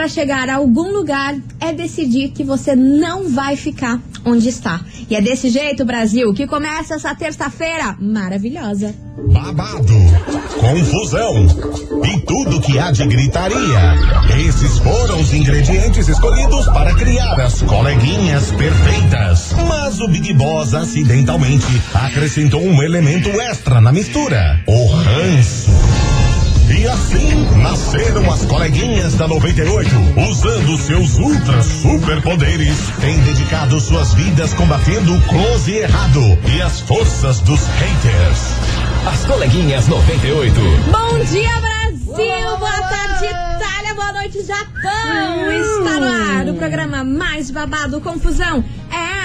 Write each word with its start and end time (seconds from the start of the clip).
para 0.00 0.08
chegar 0.08 0.48
a 0.48 0.54
algum 0.54 0.90
lugar 0.90 1.36
é 1.60 1.74
decidir 1.74 2.30
que 2.30 2.42
você 2.42 2.74
não 2.74 3.28
vai 3.28 3.54
ficar 3.54 4.00
onde 4.24 4.48
está. 4.48 4.80
E 5.10 5.14
é 5.14 5.20
desse 5.20 5.50
jeito, 5.50 5.84
Brasil, 5.84 6.32
que 6.32 6.46
começa 6.46 6.94
essa 6.94 7.14
terça-feira 7.14 7.94
maravilhosa. 8.00 8.94
Babado, 9.30 9.92
confusão 10.58 11.46
e 12.02 12.20
tudo 12.20 12.62
que 12.62 12.78
há 12.78 12.90
de 12.90 13.06
gritaria. 13.06 13.94
Esses 14.48 14.78
foram 14.78 15.20
os 15.20 15.34
ingredientes 15.34 16.08
escolhidos 16.08 16.64
para 16.68 16.94
criar 16.94 17.38
as 17.38 17.60
coleguinhas 17.60 18.52
perfeitas. 18.52 19.52
Mas 19.68 20.00
o 20.00 20.08
Big 20.08 20.32
Boss 20.32 20.72
acidentalmente 20.72 21.66
acrescentou 21.92 22.62
um 22.62 22.82
elemento 22.82 23.28
extra 23.38 23.82
na 23.82 23.92
mistura: 23.92 24.62
o 24.66 24.86
ranço. 24.86 26.09
E 26.80 26.88
assim 26.88 27.46
nasceram 27.58 28.32
as 28.32 28.46
coleguinhas 28.46 29.14
da 29.14 29.28
98, 29.28 29.90
usando 30.30 30.78
seus 30.78 31.18
ultra 31.18 31.62
superpoderes, 31.62 32.74
têm 33.02 33.20
dedicado 33.20 33.78
suas 33.78 34.14
vidas 34.14 34.54
combatendo 34.54 35.14
o 35.14 35.20
close 35.28 35.76
errado 35.76 36.22
e 36.56 36.62
as 36.62 36.80
forças 36.80 37.40
dos 37.40 37.60
haters. 37.66 38.54
As 39.06 39.26
coleguinhas 39.26 39.88
98. 39.88 40.58
Bom 40.90 41.22
dia, 41.26 41.50
Brasil! 41.60 42.56
Boa 42.58 42.80
tarde, 42.80 43.26
Itália! 43.26 43.94
Boa 43.94 44.12
noite, 44.14 44.42
Japão! 44.42 45.50
Está 45.50 46.00
no 46.00 46.38
ar 46.38 46.48
o 46.48 46.54
programa 46.54 47.04
mais 47.04 47.50
babado 47.50 48.00
Confusão. 48.00 48.64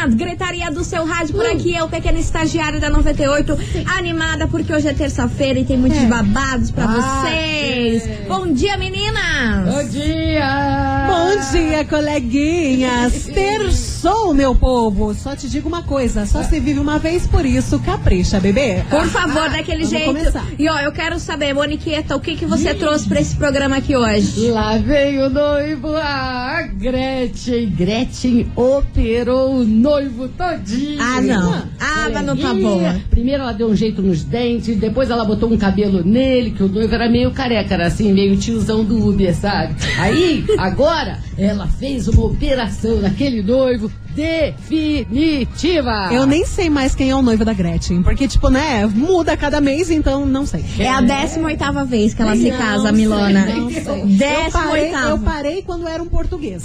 É 0.06 0.08
a 0.08 0.10
gritaria 0.12 0.70
do 0.70 0.84
seu 0.84 1.04
rádio 1.04 1.34
por 1.34 1.48
aqui, 1.48 1.76
eu, 1.76 1.90
pequena 1.90 2.20
estagiária 2.20 2.80
da 2.80 2.92
98, 2.92 3.58
animada 3.98 4.48
porque 4.48 4.72
hoje 4.72 4.88
é 4.88 4.94
terça-feira 4.94 5.60
e 5.60 5.66
tem 5.66 5.78
muitos 5.78 6.04
babados 6.04 6.70
pra 6.70 6.86
vocês. 6.86 8.04
Bom 8.28 8.54
dia, 8.54 8.78
meninas! 8.78 9.74
Bom 9.74 9.84
dia! 9.90 11.08
Bom 11.08 11.52
dia, 11.52 11.86
coleguinhas! 11.86 13.26
Terçou, 13.96 14.34
meu 14.34 14.54
povo! 14.54 15.14
Só 15.14 15.38
te 15.38 15.50
digo 15.50 15.70
uma 15.70 15.82
coisa, 15.82 16.26
só 16.26 16.44
se 16.44 16.60
vive 16.60 16.80
uma 16.80 17.00
vez, 17.00 17.26
por 17.26 17.46
isso 17.46 17.80
capricha, 17.80 18.42
bebê. 18.42 18.84
Por 18.90 19.06
favor, 19.08 19.50
daquele 19.50 19.86
Vamos 19.86 19.90
jeito. 19.90 20.06
começar. 20.08 20.46
E 20.60 20.68
ó, 20.70 20.80
eu 20.80 20.92
quero 20.92 21.18
saber, 21.18 21.54
Moniqueta, 21.54 22.14
o 22.14 22.20
que, 22.20 22.36
que 22.36 22.46
você 22.46 22.74
trouxe 22.74 23.08
pra 23.08 23.22
esse 23.22 23.38
programa 23.38 23.78
aqui 23.78 23.96
hoje? 23.96 24.50
Lá 24.52 24.78
vem 24.78 25.20
o 25.24 25.30
noivo, 25.30 25.96
a 25.96 26.64
Gretchen. 26.74 27.70
Gretchen 27.70 28.52
operou 28.56 29.62
o 29.62 29.64
noivo 29.64 30.28
todinho. 30.28 31.02
Ah, 31.02 31.22
não. 31.22 31.64
Ah, 31.80 32.10
mas 32.14 32.26
não 32.26 32.36
tá 32.36 32.54
boa. 32.54 33.00
Primeiro 33.10 33.44
ela 33.44 33.54
deu 33.54 33.70
um 33.70 33.76
jeito 33.76 34.02
nos 34.02 34.24
dentes, 34.26 34.76
depois 34.76 35.10
ela 35.10 35.24
botou 35.24 35.50
um 35.50 35.58
cabelo 35.58 36.04
nele, 36.04 36.52
que 36.52 36.64
o 36.64 36.68
noivo 36.68 36.94
era 36.94 37.10
meio 37.10 37.32
careca, 37.32 37.74
era 37.74 37.88
assim, 37.88 38.12
meio 38.12 38.36
tiozão 38.36 38.84
do 38.84 39.08
Uber, 39.10 39.34
sabe? 39.34 39.74
Aí, 39.98 40.44
agora, 40.58 41.18
ela 41.38 41.66
fez 41.68 42.10
uma 42.10 42.26
operação 42.26 42.98
naquele 43.00 43.42
noivo 43.42 43.95
definitiva. 44.16 46.10
Eu 46.12 46.26
nem 46.26 46.46
sei 46.46 46.70
mais 46.70 46.96
quem 46.96 47.10
é 47.10 47.16
o 47.16 47.22
noivo 47.22 47.44
da 47.44 47.54
Gretchen, 47.54 48.02
porque, 48.02 48.28
tipo, 48.28 48.50
né, 48.50 48.86
muda 48.86 49.34
a 49.34 49.38
cada 49.38 49.60
mês, 49.60 49.92
então 49.92 50.26
não 50.26 50.46
sei. 50.46 50.64
É 50.80 50.90
a 50.90 51.02
18 51.02 51.86
vez 51.86 52.14
que 52.14 52.22
ela 52.22 52.36
se 52.36 52.50
Não 52.50 52.58
casa, 52.58 52.84
sei, 52.84 52.92
Milona. 52.94 53.46
não 53.46 53.70
sei. 53.70 53.82
Eu 53.82 53.86
parei, 54.52 54.86
18 54.86 55.08
eu 55.10 55.20
parei 55.20 55.62
quando 55.64 55.88
era 55.88 56.02
um 56.02 56.08
português. 56.08 56.64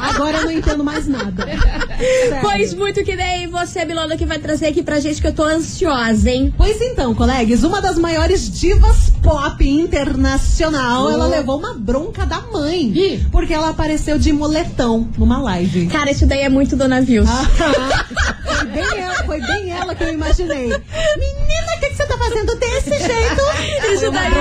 Agora 0.00 0.38
eu 0.38 0.44
não 0.44 0.50
entendo 0.50 0.82
mais 0.82 1.06
nada. 1.06 1.46
Sério. 1.46 2.38
Pois 2.42 2.74
muito 2.74 3.04
que 3.04 3.16
bem, 3.16 3.46
você, 3.48 3.84
Milona, 3.84 4.16
que 4.16 4.26
vai 4.26 4.38
trazer 4.38 4.66
aqui 4.66 4.82
pra 4.82 4.98
gente 5.00 5.20
que 5.20 5.26
eu 5.28 5.32
tô 5.32 5.44
ansiosa, 5.44 6.28
hein? 6.30 6.52
Pois 6.56 6.80
então, 6.80 7.14
colegas, 7.14 7.62
uma 7.62 7.80
das 7.80 7.96
maiores 7.98 8.50
divas 8.50 9.10
pop 9.22 9.66
internacional, 9.66 11.08
ela 11.10 11.26
levou 11.26 11.58
uma 11.58 11.74
bronca 11.74 12.26
da 12.26 12.40
mãe. 12.40 12.92
Ih. 12.94 13.24
Porque 13.30 13.54
ela 13.54 13.70
apareceu 13.70 14.18
de 14.18 14.32
moletão 14.32 15.08
numa 15.16 15.38
live. 15.40 15.86
Cara, 15.86 16.10
isso 16.10 16.26
daí 16.26 16.33
é 16.42 16.48
muito 16.48 16.76
Dona 16.76 17.00
Vils. 17.00 17.28
Ah, 17.28 18.04
foi, 18.44 18.64
bem 18.66 19.00
ela, 19.00 19.14
foi 19.24 19.40
bem 19.40 19.70
ela 19.70 19.94
que 19.94 20.04
eu 20.04 20.12
imaginei. 20.12 20.68
Menina, 20.68 21.76
o 21.76 21.80
que, 21.80 21.88
que 21.90 21.96
você 21.96 22.06
tá 22.06 22.16
fazendo 22.18 22.54
desse 22.56 22.90
jeito? 22.90 23.42
Isso 23.92 24.10
daí 24.10 24.32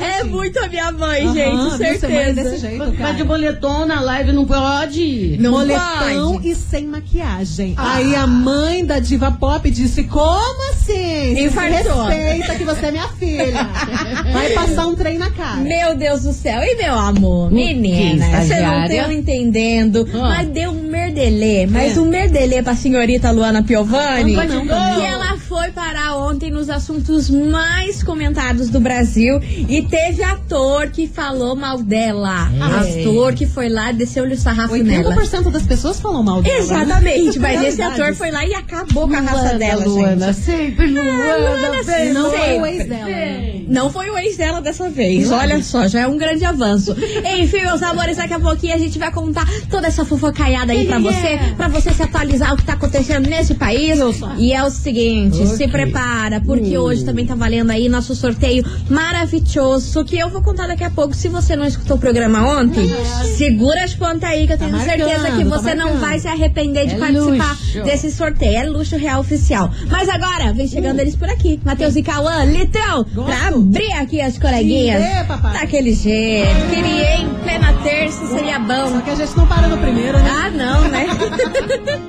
é 0.00 0.12
jeito. 0.18 0.26
muito 0.28 0.58
a 0.58 0.68
minha 0.68 0.92
mãe, 0.92 1.24
Aham, 1.24 1.34
gente, 1.34 1.56
você 1.56 1.98
certeza. 1.98 2.58
jeito, 2.58 2.94
Mas 2.98 3.16
de 3.16 3.24
boletom 3.24 3.86
na 3.86 4.00
live 4.00 4.32
não 4.32 4.44
pode? 4.46 5.36
Não 5.38 5.52
moletão 5.52 6.34
pode. 6.34 6.48
e 6.50 6.54
sem 6.54 6.86
maquiagem. 6.86 7.74
Aí 7.76 8.14
a 8.14 8.26
mãe 8.26 8.84
da 8.84 8.98
diva 8.98 9.30
pop 9.30 9.70
disse: 9.70 10.04
Como 10.04 10.70
assim? 10.72 11.44
Infartou. 11.44 12.04
Respeita 12.06 12.54
que 12.56 12.64
você 12.64 12.86
é 12.86 12.90
minha 12.90 13.08
filha. 13.08 13.68
Vai 14.32 14.50
passar 14.50 14.86
um 14.86 14.94
trem 14.94 15.18
na 15.18 15.30
cara. 15.30 15.56
Meu 15.56 15.94
Deus 15.96 16.22
do 16.22 16.32
céu. 16.32 16.62
E 16.62 16.76
meu 16.76 16.94
amor, 16.94 17.50
menina, 17.50 18.26
que, 18.26 18.36
vocês 18.46 18.62
não 18.62 18.84
estão 18.84 19.12
entendendo. 19.12 20.08
Ah. 20.14 20.18
Mas 20.18 20.48
deu 20.48 20.70
um 20.70 20.82
merdelê. 21.30 21.66
Mas 21.66 21.96
É. 21.96 22.00
um 22.00 22.06
merdelê 22.06 22.62
pra 22.62 22.74
senhorita 22.74 23.30
Luana 23.30 23.62
Piovani. 23.62 24.32
Não, 24.34 24.44
não, 24.46 24.64
não. 24.64 24.94
Que 25.00 25.06
ela 25.06 25.17
foi 25.48 25.70
parar 25.70 26.16
ontem 26.16 26.50
nos 26.50 26.68
assuntos 26.68 27.30
mais 27.30 28.02
comentados 28.02 28.68
do 28.68 28.78
Brasil. 28.78 29.40
E 29.68 29.80
teve 29.82 30.22
ator 30.22 30.88
que 30.90 31.06
falou 31.06 31.56
mal 31.56 31.78
dela. 31.82 32.50
É. 32.52 33.00
Ator 33.00 33.32
que 33.32 33.46
foi 33.46 33.68
lá 33.68 33.90
e 33.90 33.94
desceu-lhe 33.94 34.34
o 34.34 34.38
sarrafo 34.38 34.76
nela. 34.76 35.14
80% 35.16 35.50
das 35.50 35.62
pessoas 35.62 35.98
falam 35.98 36.22
mal 36.22 36.42
dela. 36.42 36.54
né? 36.54 36.60
Exatamente, 36.62 37.38
mas 37.38 37.62
esse 37.64 37.80
ator 37.80 38.14
foi 38.14 38.30
lá 38.30 38.44
e 38.46 38.52
acabou 38.54 39.08
com 39.08 39.14
a 39.16 39.20
raça 39.20 39.56
dela, 39.58 39.84
Luana, 39.86 40.32
gente. 40.32 40.44
sempre 40.44 40.86
Luana, 40.86 41.36
Luana 41.36 41.82
bem, 41.82 42.12
Não 42.12 42.30
foi 42.30 42.38
o 42.38 42.64
sempre. 42.64 42.70
ex 42.70 42.88
dela. 42.88 43.04
né? 43.06 43.62
Não 43.68 43.90
foi 43.90 44.10
o 44.10 44.18
ex 44.18 44.36
dela 44.36 44.60
dessa 44.60 44.90
vez. 44.90 45.30
Olha 45.30 45.62
só, 45.62 45.86
já 45.88 46.00
é 46.00 46.06
um 46.06 46.16
grande 46.18 46.44
avanço. 46.44 46.94
Enfim, 47.40 47.62
meus 47.62 47.82
amores, 47.82 48.16
daqui 48.18 48.34
a 48.34 48.40
pouquinho 48.40 48.74
a 48.74 48.78
gente 48.78 48.98
vai 48.98 49.10
contar 49.10 49.46
toda 49.70 49.86
essa 49.86 50.04
fofocaiada 50.04 50.72
aí 50.72 50.86
pra 50.86 50.98
você, 50.98 51.38
pra 51.56 51.68
você 51.68 51.92
se 51.92 52.02
atualizar 52.02 52.52
o 52.52 52.56
que 52.56 52.64
tá 52.64 52.74
acontecendo 52.74 53.28
nesse 53.28 53.54
país. 53.54 53.98
E 54.38 54.52
é 54.52 54.62
o 54.62 54.70
seguinte, 54.70 55.37
se 55.46 55.68
prepara, 55.68 56.40
porque 56.40 56.76
hoje 56.78 57.04
também 57.04 57.26
tá 57.26 57.34
valendo 57.34 57.70
aí 57.70 57.88
nosso 57.88 58.14
sorteio 58.14 58.64
maravilhoso, 58.88 60.04
que 60.04 60.18
eu 60.18 60.28
vou 60.28 60.42
contar 60.42 60.66
daqui 60.66 60.84
a 60.84 60.90
pouco. 60.90 61.14
Se 61.14 61.28
você 61.28 61.54
não 61.56 61.66
escutou 61.66 61.96
o 61.96 62.00
programa 62.00 62.46
ontem, 62.58 62.88
segura 63.36 63.84
as 63.84 63.94
pontas 63.94 64.24
aí, 64.30 64.46
que 64.46 64.52
eu 64.52 64.58
tenho 64.58 64.72
Tá 64.72 64.80
certeza 64.84 65.30
que 65.32 65.44
tá 65.44 65.56
você 65.58 65.74
não 65.74 65.84
marcando. 65.86 66.00
vai 66.00 66.18
se 66.18 66.28
arrepender 66.28 66.86
de 66.86 66.94
É 66.94 66.98
participar 66.98 67.50
luxo. 67.50 67.82
desse 67.84 68.10
sorteio. 68.10 68.56
É 68.58 68.64
luxo 68.64 68.96
real 68.96 69.20
oficial. 69.20 69.70
Mas 69.90 70.08
agora, 70.08 70.52
vem 70.52 70.66
chegando 70.68 71.00
eles 71.00 71.16
por 71.16 71.28
aqui. 71.28 71.60
Matheus 71.64 71.96
e 71.96 72.02
Cauã, 72.02 72.44
Litrão, 72.44 73.04
pra 73.04 73.48
abrir 73.48 73.92
aqui 73.92 74.20
as 74.20 74.38
coleguinhas. 74.38 75.02
Ih, 75.02 75.24
papai. 75.26 75.52
Daquele 75.60 75.92
jeito. 75.94 76.48
Queria, 76.70 77.16
em 77.20 77.28
plena 77.42 77.72
terça, 77.82 78.26
seria 78.26 78.56
Só 78.58 78.90
bom. 78.90 79.00
que 79.00 79.10
a 79.10 79.14
gente 79.14 79.36
não 79.36 79.46
para 79.46 79.68
no 79.68 79.78
primeiro, 79.78 80.18
né? 80.18 80.30
Ah, 80.30 80.50
não, 80.50 80.88
né? 80.88 81.06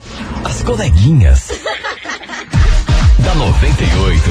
As 0.44 0.62
coleguinhas. 0.62 1.50
Da 3.30 3.34
98. 3.36 4.30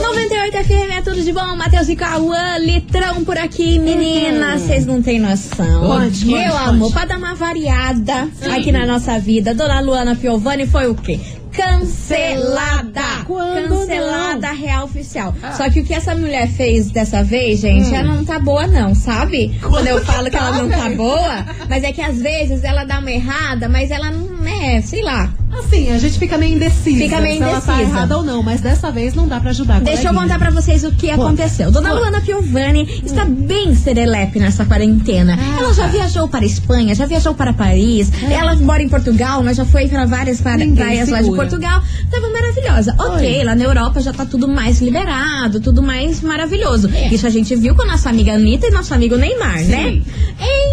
98 0.00 0.64
FM 0.64 0.96
é 0.96 1.02
tudo 1.02 1.22
de 1.22 1.32
bom. 1.32 1.56
Matheus 1.56 1.88
e 1.88 1.96
Cauã, 1.96 2.58
Litrão 2.58 3.24
por 3.24 3.36
aqui. 3.36 3.80
Meninas, 3.80 4.62
vocês 4.62 4.86
não 4.86 5.02
têm 5.02 5.18
noção. 5.18 5.80
Conte, 5.80 6.24
Meu 6.24 6.52
conte, 6.52 6.68
amor, 6.68 6.92
pra 6.92 7.04
dar 7.04 7.18
uma 7.18 7.34
variada 7.34 8.28
aqui 8.54 8.70
na 8.70 8.86
nossa 8.86 9.18
vida, 9.18 9.52
Dona 9.54 9.80
Luana 9.80 10.14
Piovani 10.14 10.66
foi 10.66 10.88
o 10.88 10.94
quê? 10.94 11.18
Cancelada! 11.50 13.24
Quando 13.26 13.68
Cancelada 13.68 14.52
real 14.52 14.84
oficial. 14.84 15.34
Só 15.56 15.70
que 15.70 15.80
o 15.80 15.84
que 15.84 15.94
essa 15.94 16.14
mulher 16.14 16.48
fez 16.48 16.90
dessa 16.90 17.22
vez, 17.22 17.60
gente, 17.60 17.90
já 17.90 18.02
não 18.02 18.24
tá 18.24 18.38
boa, 18.38 18.66
não, 18.66 18.94
sabe? 18.94 19.56
Quando 19.60 19.86
eu 19.86 20.04
falo 20.04 20.30
que 20.30 20.36
ela 20.36 20.52
não 20.52 20.68
tá 20.68 20.90
boa, 20.90 21.44
mas 21.68 21.82
é 21.82 21.92
que 21.92 22.02
às 22.02 22.20
vezes 22.20 22.62
ela 22.64 22.84
dá 22.84 22.98
uma 22.98 23.10
errada, 23.10 23.68
mas 23.68 23.90
ela 23.90 24.10
não 24.10 24.33
é, 24.46 24.80
sei 24.80 25.02
lá. 25.02 25.32
Assim, 25.58 25.92
a 25.92 25.98
gente 25.98 26.18
fica 26.18 26.36
meio 26.36 26.56
indecisa. 26.56 26.98
Fica 26.98 27.20
meio 27.20 27.36
se 27.36 27.42
ela 27.42 27.60
tá 27.60 27.74
indecisa. 27.74 27.96
errada 27.96 28.16
ou 28.16 28.24
não, 28.24 28.42
mas 28.42 28.60
dessa 28.60 28.90
vez 28.90 29.14
não 29.14 29.28
dá 29.28 29.38
pra 29.38 29.50
ajudar. 29.50 29.80
Deixa 29.80 30.08
eu 30.08 30.14
contar 30.14 30.38
pra 30.38 30.50
vocês 30.50 30.82
o 30.82 30.90
que 30.92 31.10
aconteceu. 31.10 31.70
Dona 31.70 31.92
Luana 31.92 32.20
Piovani 32.20 33.02
está 33.04 33.24
bem 33.24 33.74
serelepe 33.74 34.40
nessa 34.40 34.64
quarentena. 34.64 35.38
Ela 35.58 35.72
já 35.72 35.86
viajou 35.86 36.28
para 36.28 36.40
a 36.40 36.46
Espanha, 36.46 36.94
já 36.94 37.06
viajou 37.06 37.34
para 37.34 37.52
Paris. 37.52 38.10
Ela 38.28 38.56
mora 38.56 38.82
em 38.82 38.88
Portugal, 38.88 39.42
mas 39.44 39.56
já 39.56 39.64
foi 39.64 39.88
para 39.88 40.04
várias 40.06 40.40
praias 40.40 41.08
lá 41.08 41.22
de. 41.22 41.30
Portugal. 41.30 41.82
Tava 42.10 42.28
maravilhosa. 42.30 42.94
Ok, 42.98 43.44
lá 43.44 43.54
na 43.54 43.64
Europa 43.64 44.00
já 44.00 44.12
tá 44.12 44.24
tudo 44.24 44.48
mais 44.48 44.80
liberado, 44.80 45.60
tudo 45.60 45.82
mais 45.82 46.20
maravilhoso. 46.20 46.90
Isso 47.10 47.26
a 47.26 47.30
gente 47.30 47.54
viu 47.54 47.74
com 47.74 47.82
a 47.82 47.86
nossa 47.86 48.10
amiga 48.10 48.34
Anitta 48.34 48.66
e 48.66 48.70
nosso 48.70 48.92
amigo 48.92 49.16
Neymar, 49.16 49.62
né? 49.64 50.00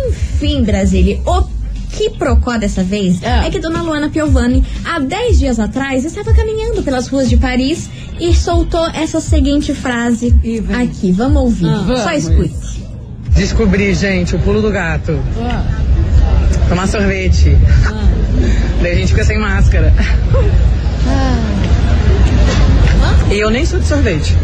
Enfim, 0.07 0.63
Brasília, 0.63 1.19
o 1.25 1.41
que 2.01 2.17
procó 2.17 2.57
dessa 2.57 2.83
vez 2.83 3.21
É. 3.21 3.45
é 3.47 3.49
que 3.51 3.59
Dona 3.59 3.83
Luana 3.83 4.09
Piovani, 4.09 4.63
há 4.83 4.99
10 4.99 5.37
dias 5.37 5.59
atrás, 5.59 6.03
estava 6.03 6.33
caminhando 6.33 6.81
pelas 6.81 7.07
ruas 7.07 7.29
de 7.29 7.37
Paris 7.37 7.89
e 8.19 8.33
soltou 8.33 8.87
essa 8.89 9.21
seguinte 9.21 9.71
frase 9.73 10.33
aqui. 10.81 11.11
Vamos 11.11 11.41
ouvir. 11.43 11.65
Só 11.65 12.05
vamos. 12.05 12.17
escute. 12.17 12.81
Descobri, 13.35 13.93
gente, 13.93 14.35
o 14.35 14.39
pulo 14.39 14.61
do 14.61 14.71
gato. 14.71 15.19
Tomar 16.67 16.87
sorvete. 16.87 17.55
Daí 18.81 18.93
a 18.93 18.95
gente 18.95 19.09
fica 19.09 19.23
sem 19.23 19.37
máscara. 19.37 19.93
E 23.31 23.39
eu 23.39 23.49
nem 23.49 23.65
sou 23.65 23.79
de 23.79 23.85
sorvete. 23.85 24.35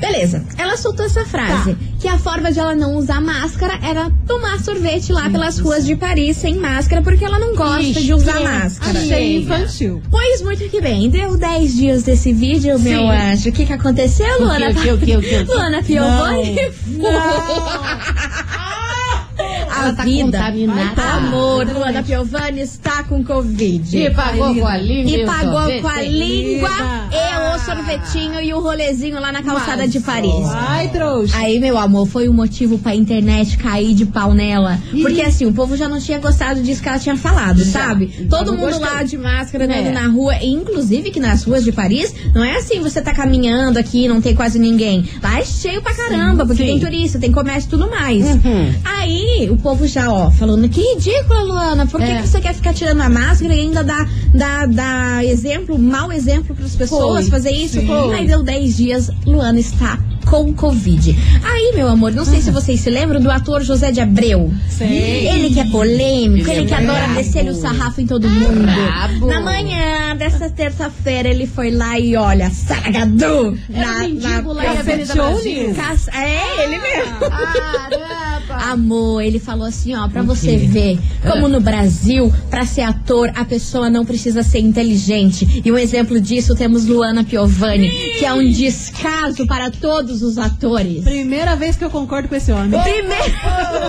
Beleza, 0.00 0.42
ela 0.56 0.76
soltou 0.76 1.04
essa 1.04 1.24
frase, 1.26 1.76
que 2.00 2.08
a 2.08 2.18
forma 2.18 2.50
de 2.50 2.58
ela 2.58 2.74
não 2.74 2.96
usar 2.96 3.20
máscara 3.20 3.78
era 3.82 4.10
tomar 4.26 4.58
sorvete 4.60 5.12
lá 5.12 5.28
pelas 5.28 5.58
ruas 5.58 5.84
de 5.84 5.94
Paris 5.94 6.38
sem 6.38 6.56
máscara, 6.56 7.02
porque 7.02 7.24
ela 7.24 7.38
não 7.38 7.54
gosta 7.54 7.82
Ixi, 7.82 8.04
de 8.04 8.14
usar 8.14 8.38
que 8.38 8.44
máscara. 8.44 8.98
Achei 8.98 9.36
infantil. 9.42 10.02
Pois 10.10 10.40
muito 10.42 10.68
que 10.70 10.80
bem, 10.80 11.10
deu 11.10 11.36
10 11.36 11.74
dias 11.76 12.02
desse 12.02 12.32
vídeo, 12.32 12.78
meu 12.78 13.00
Sim. 13.00 13.10
anjo. 13.10 13.50
O 13.50 13.52
que 13.52 13.66
que 13.66 13.72
aconteceu, 13.72 14.40
O 14.40 14.44
Luana? 14.44 14.72
que, 14.72 14.90
o 14.90 14.98
que, 14.98 15.16
o 15.16 15.20
que, 15.20 15.36
o 15.38 15.44
que? 15.46 15.52
Luana 15.52 15.82
Piovani. 15.82 16.56
Ela 19.80 19.92
tá 19.92 20.02
vida, 20.04 20.38
contaminada. 20.38 21.02
amor, 21.02 21.66
Luana 21.66 22.02
Piovani 22.02 22.60
está 22.60 23.02
com 23.04 23.22
Covid. 23.24 23.96
E 23.98 24.10
pagou 24.10 24.54
com 24.54 24.66
a 24.66 24.76
língua 24.76 25.10
E 25.10 25.26
pagou 25.26 25.80
com 25.80 25.88
a 25.88 26.02
língua 26.02 26.70
e 27.12 27.56
o 27.56 27.58
sorvetinho 27.64 28.40
e 28.40 28.52
o 28.54 28.60
rolezinho 28.60 29.20
lá 29.20 29.32
na 29.32 29.42
calçada 29.42 29.86
de 29.86 30.00
Paris. 30.00 30.30
Ai, 30.54 30.88
trouxa. 30.88 31.36
Aí, 31.36 31.58
meu 31.58 31.76
amor, 31.78 32.06
foi 32.06 32.28
o 32.28 32.32
motivo 32.32 32.78
pra 32.78 32.94
internet 32.94 33.56
cair 33.58 33.94
de 33.94 34.06
pau 34.06 34.32
nela. 34.34 34.78
Porque 35.02 35.20
assim, 35.22 35.46
o 35.46 35.52
povo 35.52 35.76
já 35.76 35.88
não 35.88 35.98
tinha 36.00 36.18
gostado 36.18 36.62
disso 36.62 36.82
que 36.82 36.88
ela 36.88 36.98
tinha 36.98 37.16
falado, 37.16 37.64
sabe? 37.64 38.10
Então 38.18 38.38
Todo 38.40 38.52
mundo 38.52 38.70
gostou. 38.72 38.86
lá 38.86 39.02
de 39.02 39.16
máscara, 39.18 39.64
andando 39.64 39.86
É. 39.86 39.92
na 39.92 40.08
rua. 40.08 40.36
E, 40.36 40.48
inclusive 40.48 41.10
que 41.10 41.20
nas 41.20 41.42
ruas 41.44 41.64
de 41.64 41.72
Paris, 41.72 42.14
não 42.34 42.42
é 42.44 42.56
assim, 42.56 42.80
você 42.80 43.00
tá 43.00 43.12
caminhando 43.12 43.78
aqui, 43.78 44.08
não 44.08 44.20
tem 44.20 44.34
quase 44.34 44.58
ninguém. 44.58 45.04
Lá 45.22 45.40
é 45.40 45.44
cheio 45.44 45.82
pra 45.82 45.94
caramba, 45.94 46.46
porque 46.46 46.62
sim. 46.62 46.68
tem 46.68 46.80
turista, 46.80 47.18
tem 47.18 47.32
comércio 47.32 47.68
e 47.68 47.70
tudo 47.70 47.90
mais. 47.90 48.24
Uhum. 48.26 48.74
Aí, 48.84 49.48
o 49.50 49.56
povo 49.56 49.69
já, 49.86 50.10
ó, 50.12 50.30
falando 50.30 50.68
que 50.68 50.80
ridícula, 50.80 51.42
Luana. 51.42 51.86
Por 51.86 52.00
que, 52.00 52.06
É. 52.06 52.22
que 52.22 52.28
você 52.28 52.40
quer 52.40 52.54
ficar 52.54 52.74
tirando 52.74 53.00
a 53.00 53.08
máscara 53.08 53.54
e 53.54 53.60
ainda 53.60 53.82
dá, 53.84 54.06
dá, 54.34 54.66
dá 54.66 55.24
exemplo, 55.24 55.78
mau 55.78 56.12
exemplo 56.12 56.54
pras 56.54 56.74
pessoas 56.76 57.22
Foi, 57.22 57.30
fazer 57.30 57.50
isso? 57.50 57.80
sim. 57.80 58.12
Aí 58.12 58.26
deu 58.26 58.42
10 58.42 58.76
dias, 58.76 59.10
Luana 59.26 59.58
está 59.60 59.98
com 60.26 60.52
Covid. 60.52 61.16
Aí, 61.44 61.72
meu 61.74 61.88
amor, 61.88 62.12
não 62.12 62.24
sei 62.24 62.40
se 62.40 62.50
vocês 62.50 62.80
se 62.80 62.90
lembram 62.90 63.20
do 63.20 63.30
ator 63.30 63.62
José 63.62 63.90
de 63.90 64.00
Abreu. 64.00 64.52
Sei. 64.68 65.26
Ele 65.28 65.50
que 65.50 65.60
é 65.60 65.64
polêmico, 65.66 66.48
Ele 66.48 66.60
ele, 66.60 66.64
é 66.64 66.66
que 66.68 66.74
adora 66.74 66.98
brabo. 66.98 67.14
descer 67.14 67.48
o 67.48 67.54
sarrafo 67.54 68.00
em 68.00 68.06
todo 68.06 68.28
mundo. 68.28 68.62
brabo. 68.62 69.26
Na 69.26 69.40
manhã 69.40 70.16
dessa 70.16 70.48
terça-feira, 70.50 71.28
ele 71.28 71.46
foi 71.46 71.70
lá 71.70 71.98
e 71.98 72.14
olha, 72.16 72.50
Saragadu! 72.50 73.56
Em 73.68 73.80
Avenida 73.82 74.42
Cafeteone. 74.62 75.14
Brasil. 75.14 75.74
Caça- 75.74 76.10
É, 76.14 76.64
ele 76.64 76.78
mesmo. 76.78 77.18
Caramba! 77.20 78.54
Amor, 78.70 79.22
ele 79.22 79.38
falou 79.38 79.66
assim, 79.66 79.94
ó, 79.94 80.08
pra 80.08 80.22
você 80.22 80.56
ver 80.56 80.98
como 81.22 81.48
no 81.48 81.60
Brasil, 81.60 82.32
pra 82.50 82.64
ser 82.66 82.82
ator, 82.82 83.30
a 83.34 83.44
pessoa 83.44 83.88
não 83.88 84.04
precisa 84.04 84.42
ser 84.42 84.58
inteligente. 84.58 85.62
E 85.64 85.70
um 85.72 85.78
exemplo 85.78 86.20
disso 86.20 86.54
temos 86.54 86.84
Luana 86.86 87.24
Piovani, 87.24 87.88
que 88.18 88.24
é 88.24 88.32
um 88.32 88.46
descaso 88.48 89.46
para 89.46 89.70
todos 89.70 90.19
os 90.22 90.38
atores. 90.38 91.02
Primeira 91.04 91.54
vez 91.56 91.76
que 91.76 91.84
eu 91.84 91.90
concordo 91.90 92.28
com 92.28 92.34
esse 92.36 92.50
homem. 92.52 92.80
Primeiro, 92.80 93.34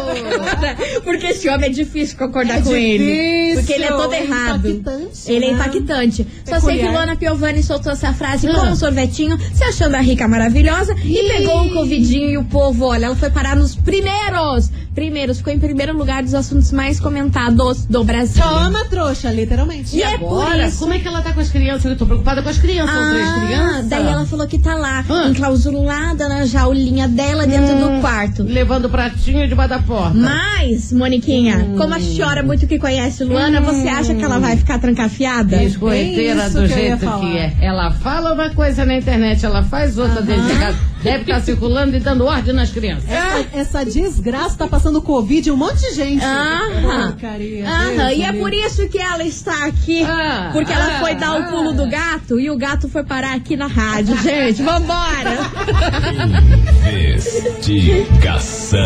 porque 1.04 1.28
esse 1.28 1.50
homem 1.50 1.70
é 1.70 1.74
difícil 1.74 2.18
concordar 2.18 2.60
É 2.60 2.62
com 2.62 2.76
ele. 2.76 2.98
difícil, 3.06 3.56
Porque 3.56 3.74
ele 3.74 3.84
é 3.84 3.88
todo 3.90 4.14
é 4.14 4.24
errado. 4.24 4.68
impactante, 4.70 5.32
Ele 5.32 5.46
é 5.46 5.48
né? 5.50 5.54
impactante. 5.54 6.28
Só 6.46 6.60
sei 6.60 6.80
que. 6.80 6.88
Luana 6.88 7.16
Piovani 7.16 7.64
soltou 7.64 7.92
essa 7.92 8.14
frase 8.14 8.48
Ah. 8.48 8.54
com 8.54 8.68
um 8.68 8.76
sorvetinho, 8.76 9.38
se 9.54 9.64
achando 9.64 9.96
a 9.96 10.02
rica 10.02 10.28
maravilhosa, 10.28 10.96
e 11.04 11.28
pegou 11.30 11.66
o 11.66 11.74
covidinho 11.74 12.30
e 12.30 12.38
o 12.38 12.44
povo, 12.46 12.86
olha, 12.86 13.06
ela 13.06 13.16
foi 13.16 13.30
parar 13.30 13.56
nos 13.56 13.76
primeiros. 13.76 14.70
Primeiros, 14.94 15.38
ficou 15.38 15.54
em 15.54 15.60
primeiro 15.60 15.96
lugar 15.98 16.22
dos 16.22 16.34
assuntos 16.34 16.70
mais 16.74 17.00
comentados 17.00 17.86
do 17.86 18.04
Brasil. 18.04 18.44
Toma, 18.44 18.84
trouxa, 18.90 19.32
literalmente. 19.32 19.96
E 19.96 20.04
é 20.04 20.18
por 20.18 20.42
Agora, 20.44 20.68
isso- 20.68 20.80
como 20.80 20.94
é 20.94 21.00
que 21.00 21.08
ela 21.08 21.22
tá 21.22 21.32
com 21.32 21.40
as 21.40 21.50
crianças? 21.50 21.86
Eu 21.86 21.98
tô 21.98 22.06
preocupada 22.06 22.44
com 22.44 22.50
as 22.50 22.58
crianças. 22.58 22.94
São 22.94 23.10
três 23.14 23.28
Ah, 23.30 23.40
crianças. 23.46 23.88
daí 23.88 24.06
ela 24.08 24.26
falou 24.26 24.48
que 24.48 24.60
tá 24.60 24.76
lá, 24.76 25.06
Ah. 25.10 25.30
enclausurada 25.30 26.28
na 26.28 26.46
jaulinha 26.46 27.08
dela 27.08 27.48
dentro 27.48 27.74
Hum. 27.74 27.96
do 27.96 28.02
quarto. 28.02 28.44
Levando 28.44 28.90
pratinho 28.90 29.48
debaixo 29.48 29.70
da 29.70 29.80
porta. 29.80 30.14
Mas, 30.18 30.92
Moniquinha, 30.92 31.58
Hum. 31.70 31.78
como 31.78 31.94
a 31.96 32.00
senhora 32.00 32.44
muito 32.44 32.68
que 32.68 32.78
conhece 32.78 33.24
Luana, 33.24 33.62
você 33.62 33.88
acha 33.88 34.14
que 34.14 34.24
ela 34.24 34.40
vai 34.40 34.58
ficar 34.58 34.78
trancafiada? 34.78 35.64
Escoeteira 35.64 36.48
Isso 36.48 36.56
do 36.62 36.68
que 36.68 36.74
jeito 36.74 37.00
que 37.20 37.38
é. 37.38 37.54
Ela 37.62 37.92
fala 37.92 38.34
uma 38.34 38.50
coisa 38.50 38.84
na 38.86 38.98
internet, 38.98 39.46
ela 39.46 39.64
faz 39.64 39.98
outra 39.98 40.22
dentro 40.22 40.48
de 40.48 40.60
casa. 40.60 40.78
Deve 41.02 41.22
estar 41.22 41.42
circulando 41.42 41.96
e 41.96 42.00
dando 42.00 42.26
ordem 42.26 42.54
nas 42.54 42.70
crianças. 42.72 43.10
Essa, 43.10 43.48
essa 43.54 43.86
desgraça 43.86 44.58
tá 44.58 44.68
passando 44.68 45.02
Covid 45.02 45.50
em 45.50 45.52
um 45.52 45.58
monte 45.58 45.80
de 45.80 45.96
gente. 45.96 46.24
Aham. 46.24 47.12
Porcaria. 47.12 47.68
Aham, 47.68 48.12
e 48.12 48.24
é 48.24 48.32
por 48.34 48.54
isso 48.54 48.88
que 48.88 49.00
ela 49.00 49.24
está 49.24 49.66
aqui. 49.66 50.04
Ah, 50.04 50.50
porque 50.54 50.72
ela 50.72 50.98
ah, 50.98 51.00
foi 51.00 51.16
dar 51.16 51.40
o 51.40 51.46
pulo 51.50 51.70
ah. 51.70 51.74
do 51.74 51.88
gato 51.90 52.40
e 52.40 52.50
o 52.50 52.58
gato 52.58 52.88
foi 52.88 53.04
parar 53.04 53.34
aqui 53.36 53.56
na 53.56 53.68
rádio. 53.68 54.16
Gente, 54.22 54.62
vambora! 54.62 55.40
Investigação. 56.92 58.80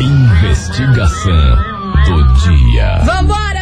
Investigação 0.00 1.56
do 2.04 2.34
dia. 2.34 2.98
Vambora, 3.04 3.53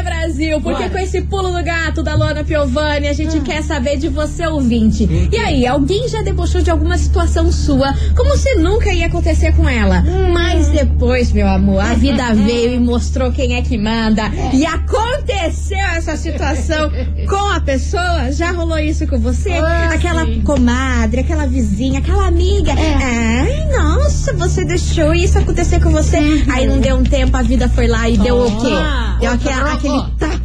Brasil! 0.42 0.60
Porque 0.60 0.78
Bora. 0.82 0.90
com 0.90 0.98
esse 0.98 1.22
pulo 1.22 1.50
do 1.50 1.62
gato 1.62 2.02
da 2.02 2.14
Luana 2.14 2.42
Piovani, 2.42 3.06
a 3.08 3.12
gente 3.12 3.40
quer 3.40 3.62
saber 3.62 3.96
de 3.96 4.08
você, 4.08 4.46
ouvinte. 4.46 5.08
E 5.30 5.36
aí, 5.36 5.66
alguém 5.66 6.08
já 6.08 6.22
debochou 6.22 6.60
de 6.60 6.70
alguma 6.70 6.98
situação 6.98 7.50
sua, 7.52 7.94
como 8.16 8.36
se 8.36 8.54
nunca 8.56 8.92
ia 8.92 9.06
acontecer 9.06 9.54
com 9.54 9.68
ela. 9.68 10.02
Mas 10.32 10.68
depois, 10.68 11.32
meu 11.32 11.48
amor, 11.48 11.80
a 11.80 11.94
vida 11.94 12.32
veio 12.34 12.74
e 12.74 12.78
mostrou 12.80 13.30
quem 13.30 13.54
é 13.54 13.62
que 13.62 13.78
manda. 13.78 14.24
E 14.52 14.66
aconteceu 14.66 15.78
essa 15.78 16.16
situação 16.16 16.90
com 17.28 17.50
a 17.52 17.60
pessoa. 17.60 18.32
Já 18.32 18.50
rolou 18.50 18.78
isso 18.78 19.06
com 19.06 19.18
você? 19.18 19.52
Ah, 19.52 19.90
aquela 19.92 20.24
sim. 20.24 20.40
comadre, 20.42 21.20
aquela 21.20 21.46
vizinha, 21.46 22.00
aquela 22.00 22.26
amiga. 22.26 22.72
Ai, 22.72 23.68
nossa, 23.70 24.32
você 24.32 24.64
deixou 24.64 25.14
isso 25.14 25.38
acontecer 25.38 25.80
com 25.80 25.90
você. 25.90 26.18
Aí 26.50 26.66
não 26.66 26.80
deu 26.80 26.96
um 26.96 27.04
tempo, 27.04 27.36
a 27.36 27.42
vida 27.42 27.68
foi 27.68 27.86
lá 27.86 28.08
e 28.08 28.16
deu 28.16 28.46
o 28.46 28.60
quê? 28.60 28.72
Ah, 28.72 29.12
Deu 29.20 29.30
aquele, 29.30 29.54
trocou. 29.54 29.72
aquele 29.72 30.02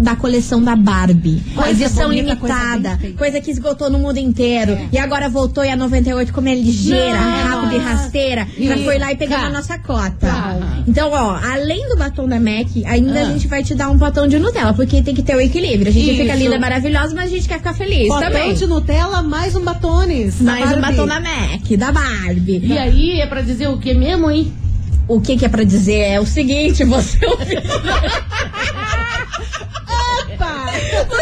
Da 0.00 0.16
coleção 0.16 0.62
da 0.62 0.74
Barbie. 0.74 1.42
Coisa 1.54 1.70
edição 1.84 2.08
bonita, 2.08 2.34
coisa 2.36 2.54
limitada. 2.54 2.98
feita. 2.98 3.18
Coisa 3.18 3.40
que 3.40 3.50
esgotou 3.50 3.90
no 3.90 3.98
mundo 3.98 4.16
inteiro. 4.16 4.78
E 4.90 4.96
agora 4.98 5.28
voltou 5.28 5.62
e 5.64 5.68
a 5.68 5.76
98, 5.76 6.32
como 6.32 6.48
é 6.48 6.54
ligeira, 6.54 7.18
rápida 7.18 7.74
e 7.74 7.78
rasteira, 7.78 8.48
já 8.58 8.76
E- 8.76 8.84
foi 8.84 8.98
lá 8.98 9.12
e 9.12 9.16
pegou 9.16 9.36
Cá. 9.36 9.44
a 9.46 9.50
nossa 9.50 9.78
cota. 9.78 10.26
Tá. 10.26 10.58
Então, 10.88 11.10
ó, 11.12 11.36
além 11.52 11.86
do 11.88 11.96
batom 11.96 12.26
da 12.26 12.40
MAC, 12.40 12.82
ainda 12.86 13.18
Ah. 13.20 13.22
a 13.22 13.24
gente 13.26 13.46
vai 13.46 13.62
te 13.62 13.74
dar 13.74 13.90
um 13.90 13.98
potão 13.98 14.26
de 14.26 14.38
Nutella, 14.38 14.72
porque 14.72 15.02
tem 15.02 15.14
que 15.14 15.22
ter 15.22 15.36
o 15.36 15.40
equilíbrio. 15.40 15.88
A 15.88 15.92
gente 15.92 16.10
Isso. 16.12 16.22
fica 16.22 16.34
linda, 16.34 16.58
maravilhosa, 16.58 17.14
mas 17.14 17.24
a 17.26 17.34
gente 17.34 17.46
quer 17.46 17.58
ficar 17.58 17.74
feliz 17.74 18.08
Potão 18.08 18.22
também. 18.30 18.54
de 18.54 18.66
Nutella, 18.66 19.22
mais 19.22 19.54
um 19.54 19.60
batones. 19.62 20.40
Mais 20.40 20.72
um 20.76 20.80
batom 20.80 21.06
da 21.06 21.20
MAC, 21.20 21.76
da 21.76 21.92
Barbie. 21.92 22.60
E 22.64 22.78
aí 22.78 23.20
é 23.20 23.26
pra 23.26 23.42
dizer 23.42 23.68
o 23.68 23.76
que 23.78 23.92
mesmo, 23.92 24.30
hein? 24.30 24.50
O 25.06 25.20
que 25.20 25.36
que 25.36 25.44
é 25.44 25.48
pra 25.48 25.64
dizer 25.64 25.98
é 26.02 26.20
o 26.20 26.24
seguinte, 26.26 26.84
você 26.84 27.18
ouviu. 27.26 27.60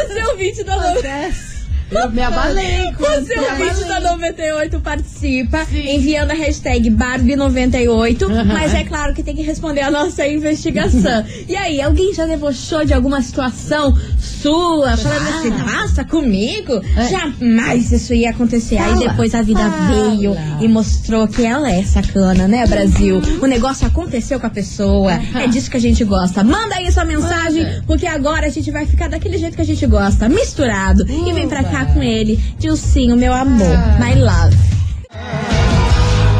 Você 0.09 0.25
ouvinte 0.25 0.65
da 0.65 0.75
98. 0.77 1.48
Eu 1.90 2.11
me 2.11 2.23
abalei 2.23 2.92
Você 2.99 3.35
me 3.35 3.47
ouvinte 3.47 3.85
abalei. 3.85 4.00
da 4.00 4.00
98 4.12 4.80
participa 4.80 5.64
Sim. 5.64 5.97
enviando 5.97 6.30
a 6.33 6.35
hashtag 6.35 6.90
Barbie98, 6.90 8.23
Aham. 8.25 8.45
mas 8.45 8.75
é 8.75 8.85
claro 8.85 9.14
que 9.14 9.23
tem 9.23 9.35
que 9.35 9.42
responder 9.42 9.80
a 9.80 9.90
nossa 9.90 10.26
investigação. 10.26 11.25
e 11.49 11.57
aí, 11.57 11.80
alguém 11.80 12.12
já 12.12 12.26
debochou 12.26 12.85
de 12.85 12.92
alguma 12.92 13.23
situação 13.23 13.97
sua, 14.18 14.97
falando 14.97 15.28
assim, 15.28 15.50
nossa, 15.50 16.04
comigo? 16.04 16.80
Jamais 17.11 17.90
isso 17.90 18.12
ia 18.14 18.30
acontecer. 18.30 18.76
Aí 18.76 18.92
Fala. 18.95 19.09
depois 19.09 19.35
a 19.35 19.42
vida 19.42 19.61
Fala. 19.61 19.87
veio 20.11 20.37
e 20.61 20.68
mostrou 20.68 21.26
que 21.26 21.45
ela 21.45 21.71
é 21.73 21.83
sacana, 21.83 22.47
né, 22.47 22.66
Brasil? 22.66 23.21
O 23.40 23.47
negócio 23.47 23.87
aconteceu 23.87 24.38
com 24.38 24.47
a 24.47 24.50
pessoa. 24.50 25.12
É 25.35 25.47
disso 25.47 25.71
que 25.71 25.76
a 25.76 25.80
gente 25.80 26.04
gosta. 26.04 26.45
Manda 26.45 26.76
aí 26.76 26.90
sua 26.92 27.04
mensagem, 27.04 27.64
Manda. 27.64 27.85
porque 27.87 28.07
agora 28.07 28.47
a 28.47 28.50
gente 28.50 28.71
vai 28.71 28.87
ficar 28.87 29.09
daquele 29.09 29.38
jeito 29.38 29.57
que 29.57 29.62
a 29.62 29.66
gente 29.66 29.87
gosta, 29.87 30.28
misturado. 30.28 31.04
E 31.09 31.33
vem 31.33 31.49
pra 31.49 31.64
cá 31.64 31.77
com 31.87 32.02
ele, 32.02 32.37
Dilcinho, 32.58 33.16
meu 33.16 33.32
amor, 33.32 33.76
my 33.99 34.14
love. 34.14 34.56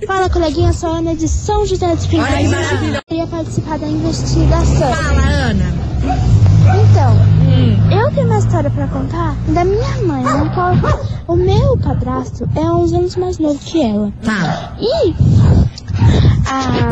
Fala, 0.06 0.28
coleguinha, 0.28 0.72
sou 0.72 0.90
a 0.90 0.98
Ana 0.98 1.14
de 1.14 1.28
São 1.28 1.66
José 1.66 1.94
dos 1.94 2.06
Pinhais. 2.06 2.50
Eu 2.52 3.02
queria 3.06 3.26
participar 3.26 3.78
da 3.78 3.86
investigação. 3.86 4.92
Fala, 4.94 5.22
Ana. 5.22 5.64
Então, 6.64 7.33
eu 7.90 8.10
tenho 8.12 8.26
uma 8.26 8.38
história 8.38 8.70
pra 8.70 8.86
contar 8.88 9.34
da 9.48 9.64
minha 9.64 9.96
mãe, 10.06 10.22
que 10.22 10.58
ela- 10.58 11.00
o 11.28 11.36
meu 11.36 11.76
padrasto 11.78 12.48
é 12.54 12.60
uns 12.60 12.92
anos 12.92 13.16
mais 13.16 13.38
novo 13.38 13.58
que 13.58 13.82
ela. 13.82 14.12
Tá. 14.22 14.72
E 14.78 15.14
a, 16.48 16.90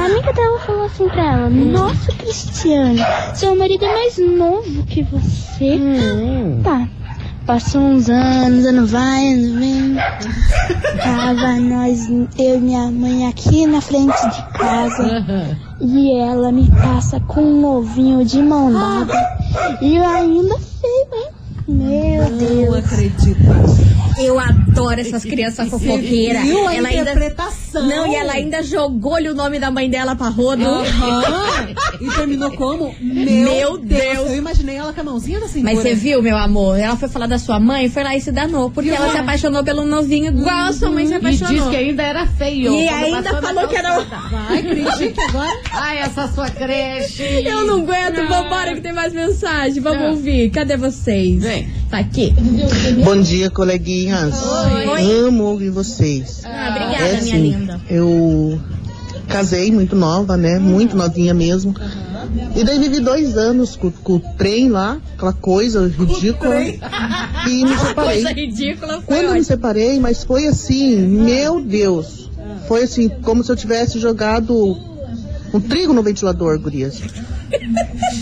a 0.00 0.04
amiga 0.06 0.32
dela 0.32 0.58
falou 0.60 0.84
assim 0.84 1.08
pra 1.08 1.32
ela: 1.32 1.50
Nossa, 1.50 2.12
Cristiane, 2.12 3.00
seu 3.34 3.56
marido 3.56 3.84
é 3.84 3.92
mais 3.92 4.18
novo 4.18 4.82
que 4.84 5.02
você. 5.04 5.78
Tá. 6.62 6.86
Passou 7.46 7.80
uns 7.80 8.10
anos, 8.10 8.66
ano 8.66 8.86
vai, 8.86 9.32
ano 9.32 9.58
vem. 9.58 9.96
Tava 11.02 11.58
nós, 11.58 12.06
eu 12.38 12.56
e 12.58 12.60
minha 12.60 12.90
mãe 12.90 13.26
aqui 13.26 13.66
na 13.66 13.80
frente 13.80 14.20
de 14.28 14.42
casa. 14.58 15.24
E 15.80 16.14
ela 16.20 16.52
me 16.52 16.70
passa 16.70 17.18
com 17.20 17.40
um 17.40 17.60
novinho 17.62 18.22
de 18.22 18.42
mão 18.42 18.70
dada. 18.70 19.37
E 19.80 19.96
eu 19.96 20.06
ainda 20.06 20.58
feio, 20.58 21.08
hein? 21.14 21.30
Meu 21.66 22.30
Não 22.30 22.38
Deus. 22.38 22.74
acredito. 22.74 23.38
Eu 24.18 24.38
adoro 24.38 25.00
essas 25.00 25.22
crianças 25.22 25.68
fofoqueiras. 25.68 26.42
Viu 26.42 26.66
a 26.66 26.74
Ela 26.74 26.88
ainda. 26.88 27.02
interpretação? 27.10 27.86
Não, 27.86 28.06
e 28.12 28.14
ela 28.16 28.32
ainda 28.32 28.62
jogou-lhe 28.62 29.28
o 29.28 29.34
nome 29.34 29.58
da 29.58 29.70
mãe 29.70 29.88
dela 29.88 30.16
pra 30.16 30.28
rodo. 30.28 30.64
Aham. 30.64 31.22
E 32.00 32.10
terminou 32.10 32.50
como? 32.52 32.94
Meu, 33.00 33.24
Meu 33.44 33.78
Deus. 33.78 34.30
Eu 34.30 34.36
imaginei 34.36 34.76
ela 34.76 34.92
com 34.92 35.00
a 35.00 35.04
mãozinha 35.04 35.38
na 35.40 35.46
cintura. 35.48 35.74
Mas 35.74 35.82
você 35.82 35.94
viu, 35.94 36.22
meu 36.22 36.36
amor? 36.36 36.78
Ela 36.78 36.96
foi 36.96 37.08
falar 37.08 37.26
da 37.26 37.38
sua 37.38 37.60
mãe 37.60 37.86
e 37.86 37.88
foi 37.88 38.02
lá 38.02 38.16
e 38.16 38.20
se 38.20 38.32
danou. 38.32 38.70
Porque 38.70 38.90
ela 38.90 39.10
se 39.12 39.18
apaixonou 39.18 39.62
pelo 39.62 39.84
novinho, 39.84 40.28
igual 40.32 40.66
a 40.66 40.72
sua 40.72 40.90
mãe 40.90 41.06
se 41.06 41.12
E 41.12 41.16
apaixonou. 41.16 41.54
disse 41.54 41.70
que 41.70 41.76
ainda 41.76 42.02
era 42.02 42.26
feio. 42.26 42.72
E 42.72 42.88
ainda 42.88 43.40
falou 43.40 43.68
que 43.68 43.76
era-. 43.76 44.00
Vai, 44.00 44.62
critique 44.62 45.20
agora. 45.20 45.58
Ai, 45.72 45.98
essa 45.98 46.26
sua 46.28 46.50
creche. 46.50 47.22
Eu 47.44 47.64
não 47.66 47.80
aguento, 47.82 48.26
vambora 48.28 48.74
que 48.74 48.80
tem 48.80 48.92
mais 48.92 49.12
mensagem. 49.12 49.80
Vamos 49.82 50.00
Não. 50.00 50.10
ouvir. 50.10 50.50
Cadê 50.50 50.76
vocês? 50.76 51.42
Vem. 51.42 51.77
Tá 51.90 51.98
aqui. 51.98 52.34
Bom 53.02 53.20
dia, 53.20 53.50
coleguinhas. 53.50 54.34
Oi. 54.42 55.12
Amo 55.26 55.44
ouvir 55.44 55.70
vocês. 55.70 56.42
Ah, 56.44 56.68
obrigada, 56.70 57.04
é 57.04 57.08
minha 57.08 57.18
assim, 57.18 57.40
linda. 57.50 57.80
eu 57.88 58.60
casei 59.26 59.72
muito 59.72 59.96
nova, 59.96 60.36
né? 60.36 60.58
Muito 60.58 60.96
novinha 60.96 61.32
mesmo. 61.32 61.74
E 62.54 62.62
daí 62.62 62.78
vivi 62.78 63.00
dois 63.00 63.38
anos 63.38 63.74
com, 63.74 63.90
com 63.90 64.16
o 64.16 64.20
trem 64.36 64.68
lá, 64.68 64.98
aquela 65.16 65.32
coisa 65.32 65.86
ridícula. 65.88 66.60
E 66.60 67.64
me 67.64 67.76
separei. 67.78 68.22
Coisa 68.22 68.32
ridícula 68.32 68.92
foi 68.94 69.02
Quando 69.06 69.18
eu 69.20 69.22
me 69.24 69.28
ótimo. 69.30 69.44
separei, 69.44 69.98
mas 70.00 70.24
foi 70.24 70.46
assim, 70.46 70.96
meu 70.98 71.60
Deus. 71.60 72.28
Foi 72.66 72.82
assim, 72.82 73.08
como 73.08 73.42
se 73.42 73.50
eu 73.50 73.56
tivesse 73.56 73.98
jogado 73.98 74.76
um 75.54 75.60
trigo 75.60 75.94
no 75.94 76.02
ventilador, 76.02 76.58
gurias. 76.60 77.00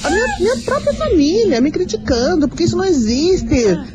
A 0.04 0.10
minha, 0.10 0.26
minha 0.40 0.56
própria 0.64 0.92
família 0.94 1.60
me 1.60 1.70
criticando, 1.70 2.48
porque 2.48 2.64
isso 2.64 2.76
não 2.76 2.84
existe. 2.84 3.46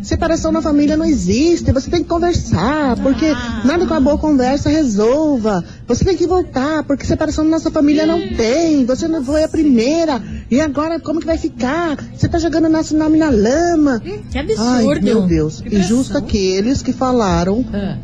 Separação 0.04 0.52
na 0.52 0.62
família 0.62 0.98
não 0.98 1.06
existe. 1.06 1.72
Você 1.72 1.90
tem 1.90 2.04
que 2.04 2.10
conversar, 2.10 2.96
porque 3.02 3.32
nada 3.66 3.86
com 3.88 3.94
a 3.94 4.00
boa 4.00 4.18
conversa 4.18 4.70
resolva. 4.70 5.64
Você 5.88 6.04
tem 6.04 6.18
que 6.18 6.28
voltar, 6.28 6.84
porque 6.84 7.06
separação 7.06 7.44
na 7.44 7.52
nossa 7.52 7.72
família 7.72 8.06
não 8.06 8.20
tem. 8.36 8.86
Você 8.86 9.08
não 9.08 9.24
foi 9.24 9.44
a 9.44 9.48
primeira. 9.48 10.22
E 10.50 10.60
agora 10.60 11.00
como 11.00 11.20
que 11.20 11.26
vai 11.26 11.38
ficar? 11.38 11.98
Você 12.16 12.28
tá 12.28 12.38
jogando 12.38 12.68
nosso 12.70 12.96
nome 12.98 13.18
na 13.18 13.30
lama. 13.30 14.00
Que 14.00 14.38
Ai, 14.38 14.44
absurdo. 14.84 15.02
meu 15.06 15.22
Deus. 15.28 15.64
E 15.66 15.82
justo 15.82 16.18
aqueles 16.18 16.82
que 16.82 16.92
falaram 16.94 17.66
Ah. 17.74 17.98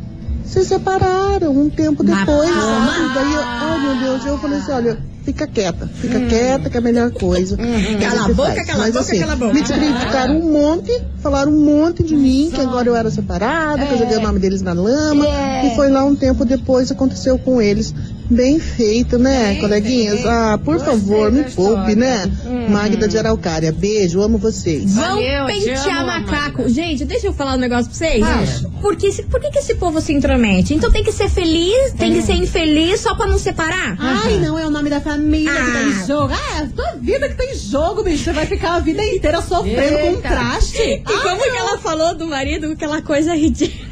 se 0.44 0.64
separaram 0.64 1.52
um 1.52 1.68
tempo 1.68 2.02
depois. 2.02 2.48
sabe? 2.50 3.14
Daí, 3.14 3.34
ai 3.36 3.80
meu 3.82 4.02
Deus, 4.12 4.26
eu 4.26 4.38
falei 4.38 4.58
assim, 4.58 4.72
olha, 4.72 4.98
fica 5.28 5.46
quieta, 5.46 5.86
fica 5.86 6.18
quieta 6.20 6.70
que 6.70 6.76
é 6.76 6.80
a 6.80 6.82
melhor 6.82 7.10
coisa. 7.10 7.54
que 7.56 7.62
Hum. 7.62 7.98
Cala 8.00 8.24
a 8.24 8.28
boca, 8.28 8.54
faz. 8.54 8.66
cala 8.66 8.78
a 8.78 8.86
Mas, 8.86 8.92
boca, 8.94 9.00
assim, 9.00 9.18
cala 9.20 9.32
a 9.34 9.36
boca. 9.36 9.52
Me 9.52 9.62
criticaram 9.62 10.38
um 10.40 10.52
monte, 10.52 11.02
falaram 11.20 11.52
um 11.52 11.64
monte 11.64 12.02
de 12.02 12.16
mim, 12.16 12.50
que 12.52 12.60
agora 12.60 12.88
eu 12.88 12.96
era 12.96 13.10
separada, 13.10 13.84
que 13.84 13.92
eu 13.92 13.98
joguei 13.98 14.16
o 14.16 14.22
nome 14.22 14.38
deles 14.38 14.62
na 14.62 14.72
lama. 14.72 15.26
E 15.66 15.76
foi 15.76 15.90
lá 15.90 16.02
um 16.04 16.14
tempo 16.16 16.46
depois, 16.46 16.90
aconteceu 16.90 17.38
com 17.38 17.60
eles. 17.60 17.94
Bem 18.30 18.60
feito, 18.60 19.18
né, 19.18 19.54
coleguinhas? 19.58 20.24
Ah, 20.26 20.58
por 20.62 20.78
favor, 20.78 21.32
me 21.32 21.44
poupe, 21.44 21.94
né? 21.94 22.30
Magda 22.68 23.08
de 23.08 23.16
Araucária, 23.16 23.72
beijo, 23.72 24.20
amo 24.20 24.36
vocês. 24.36 24.94
Vão 24.94 25.18
pentear 25.46 26.04
macaco. 26.04 26.68
Gente, 26.68 27.06
deixa 27.06 27.26
eu 27.28 27.32
falar 27.32 27.54
um 27.54 27.58
negócio 27.58 27.86
pra 27.86 27.94
vocês. 27.94 28.20
Fala. 28.20 28.70
Por 28.82 28.96
que, 28.96 29.10
por 29.24 29.40
que, 29.40 29.50
que 29.50 29.58
esse 29.58 29.74
povo 29.76 29.98
se 30.02 30.12
intromete? 30.12 30.74
Então 30.74 30.90
tem 30.92 31.02
que 31.02 31.10
ser 31.10 31.30
feliz, 31.30 31.92
tem 31.98 32.12
que 32.12 32.22
ser 32.22 32.34
infeliz 32.34 33.00
só 33.00 33.14
pra 33.14 33.26
não 33.26 33.38
separar? 33.38 33.96
Ai, 33.98 34.38
não 34.40 34.58
é 34.58 34.66
o 34.66 34.70
nome 34.70 34.90
da 34.90 35.00
família 35.00 35.50
que 35.50 35.72
tá 35.72 35.78
Ah. 35.78 35.82
em 36.02 36.06
jogo. 36.06 36.34
Ah, 36.34 36.58
é 36.58 36.62
a 36.64 36.66
tua 36.66 36.92
vida 37.00 37.28
que 37.30 37.34
tá 37.34 37.44
em 37.44 37.54
jogo, 37.56 38.02
bicho. 38.02 38.24
Você 38.24 38.32
vai 38.32 38.44
ficar 38.44 38.74
a 38.74 38.80
vida 38.80 39.02
inteira 39.02 39.40
sofrendo 39.40 39.98
com 40.00 40.04
um 40.06 40.16
Eita. 40.16 40.28
traste. 40.28 40.82
E 40.82 41.00
como 41.22 41.42
que 41.42 41.56
ela 41.56 41.78
falou 41.78 42.14
do 42.14 42.26
marido? 42.26 42.72
Aquela 42.72 43.00
coisa 43.00 43.34
ridícula. 43.34 43.87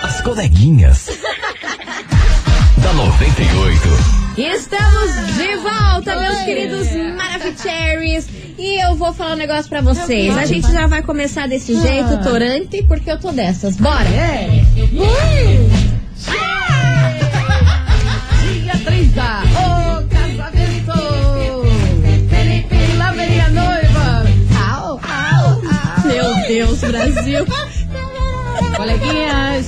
As 0.02 0.21
coleguinhas. 0.21 1.09
Da 2.88 2.95
98. 2.95 3.80
Estamos 4.38 5.37
de 5.37 5.57
volta, 5.57 6.18
meus 6.18 6.38
queridos 6.38 6.87
Maravicheries. 7.16 8.26
E 8.57 8.83
eu 8.83 8.95
vou 8.95 9.12
falar 9.12 9.35
um 9.35 9.37
negócio 9.37 9.68
pra 9.68 9.83
vocês. 9.83 10.37
A 10.37 10.47
gente 10.47 10.73
já 10.73 10.87
vai 10.87 11.02
começar 11.02 11.47
desse 11.47 11.78
jeito, 11.78 12.23
torante, 12.23 12.83
porque 12.85 13.11
eu 13.11 13.21
tô 13.21 13.30
dessas. 13.30 13.76
Bora! 13.76 14.04
Dia 18.52 18.73
30, 18.85 19.23
o 19.23 20.09
casamento. 20.09 20.92
Felipe, 22.30 22.97
lá 22.97 23.12
vem 23.12 23.40
a 23.40 23.49
noiva. 23.50 24.25
Au, 24.66 24.92
au, 24.92 25.50
au. 25.50 26.07
Meu 26.07 26.47
Deus, 26.47 26.80
Brasil. 26.80 27.45
Coleguinhas, 28.76 29.66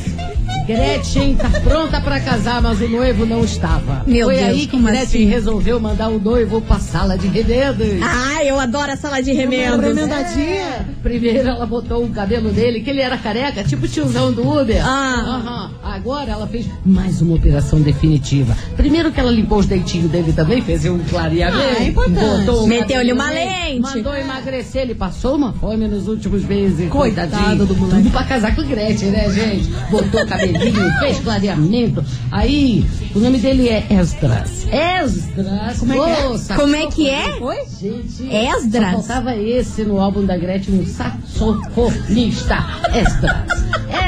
Gretchen 0.75 1.35
tá 1.35 1.51
pronta 1.61 2.01
pra 2.01 2.21
casar, 2.21 2.63
mas 2.63 2.81
o 2.81 2.89
noivo 2.89 3.27
não 3.27 3.45
estava. 3.45 4.05
Meu 4.07 4.27
Foi 4.27 4.37
Deus, 4.37 4.49
aí 4.49 4.67
que 4.67 4.77
Gretchen 4.77 5.23
assim? 5.23 5.25
resolveu 5.27 5.81
mandar 5.81 6.09
o 6.09 6.21
noivo 6.21 6.61
pra 6.61 6.79
sala 6.79 7.19
de 7.19 7.27
remendos. 7.27 8.01
Ai, 8.03 8.49
eu 8.49 8.59
adoro 8.59 8.93
a 8.93 8.97
sala 8.97 9.21
de 9.21 9.33
remendos. 9.33 9.81
Remendadinha. 9.85 10.87
Primeiro 11.03 11.49
ela 11.49 11.67
botou 11.67 12.05
o 12.05 12.09
cabelo 12.11 12.51
dele, 12.51 12.81
que 12.81 12.91
ele 12.91 13.01
era 13.01 13.17
careca, 13.19 13.65
tipo 13.65 13.87
o 13.87 13.89
tiozão 13.89 14.33
do 14.33 14.43
Uber. 14.43 14.81
Ah. 14.87 15.41
Aham. 15.43 15.71
Agora 15.83 16.31
ela 16.31 16.47
fez 16.47 16.67
mais 16.85 17.21
uma 17.21 17.35
operação 17.35 17.81
definitiva. 17.81 18.57
Primeiro 18.77 19.11
que 19.11 19.19
ela 19.19 19.31
limpou 19.31 19.59
os 19.59 19.67
dentinhos 19.67 20.11
dele 20.11 20.33
também, 20.33 20.63
fez 20.63 20.85
um 20.85 20.99
clareamento. 21.01 21.63
Ah, 21.63 21.83
é 21.83 21.87
importante. 21.89 22.47
botou 22.47 22.67
Meteu-lhe 22.67 23.13
cabelo 23.13 23.21
uma 23.21 23.31
lente. 23.31 23.81
Mandou 23.81 24.15
emagrecer, 24.17 24.83
ele 24.83 24.95
passou 24.95 25.35
uma 25.37 25.53
fome 25.53 25.89
nos 25.89 26.07
últimos 26.07 26.45
meses. 26.45 26.89
Coitado 26.89 27.31
coitadinho. 27.31 27.67
do 27.67 27.77
moleque. 27.77 28.03
Tudo 28.03 28.13
pra 28.13 28.25
casar 28.25 28.55
com 28.55 28.63
Gretchen, 28.63 29.11
né, 29.11 29.29
gente? 29.31 29.69
Botou 29.91 30.25
cabelinho, 30.61 30.99
fez 30.99 31.19
clareamento. 31.21 32.05
Aí, 32.31 32.85
o 33.15 33.19
nome 33.19 33.39
dele 33.39 33.69
é 33.69 33.87
Esdras. 33.91 34.67
Esdras. 34.71 35.79
Como 35.79 35.93
é 35.93 35.97
que 35.97 36.11
é? 36.11 36.29
Ô, 36.29 36.57
Como 36.57 36.77
é 36.77 36.87
que 36.87 37.11
é? 37.11 37.39
Oi? 37.41 37.57
Gente, 37.81 38.29
Esdras? 38.31 38.91
Só 38.91 39.03
faltava 39.03 39.37
esse 39.37 39.83
no 39.85 39.99
álbum 40.01 40.25
da 40.25 40.37
Gretchen, 40.37 40.81
um 40.81 40.87
saxofonista. 40.87 42.65
Esdras. 42.95 43.61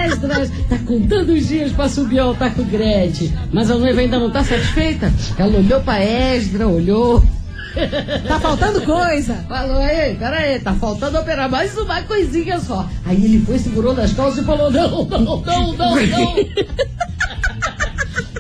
Esdras 0.05 0.51
tá 0.69 0.79
contando 0.87 1.33
os 1.33 1.49
dias 1.49 1.73
pra 1.73 1.89
subir 1.89 2.19
ao 2.19 2.29
altar 2.29 2.55
com 2.55 2.63
Gretchen. 2.65 3.33
Mas 3.53 3.71
a 3.71 3.77
noiva 3.77 4.01
ainda 4.01 4.19
não 4.19 4.31
tá 4.31 4.45
satisfeita. 4.45 5.13
Ela 5.39 5.59
olhou 5.59 5.81
pra 5.81 6.05
Esdra, 6.05 6.69
olhou. 6.69 7.25
Tá 8.29 8.41
faltando 8.41 8.83
coisa. 8.83 9.35
Falou, 9.49 9.83
ei, 9.83 10.15
peraí, 10.15 10.61
tá 10.61 10.75
faltando 10.75 11.19
operar 11.19 11.51
mais 11.51 11.77
uma 11.77 12.03
coisinha 12.03 12.61
só. 12.61 12.89
Aí 13.05 13.25
ele 13.25 13.45
foi, 13.45 13.59
segurou 13.59 13.95
nas 13.95 14.13
calças 14.13 14.43
e 14.43 14.47
falou: 14.47 14.71
não, 14.71 15.05
não, 15.05 15.21
não, 15.21 15.43
não, 15.43 15.73
não. 15.77 16.35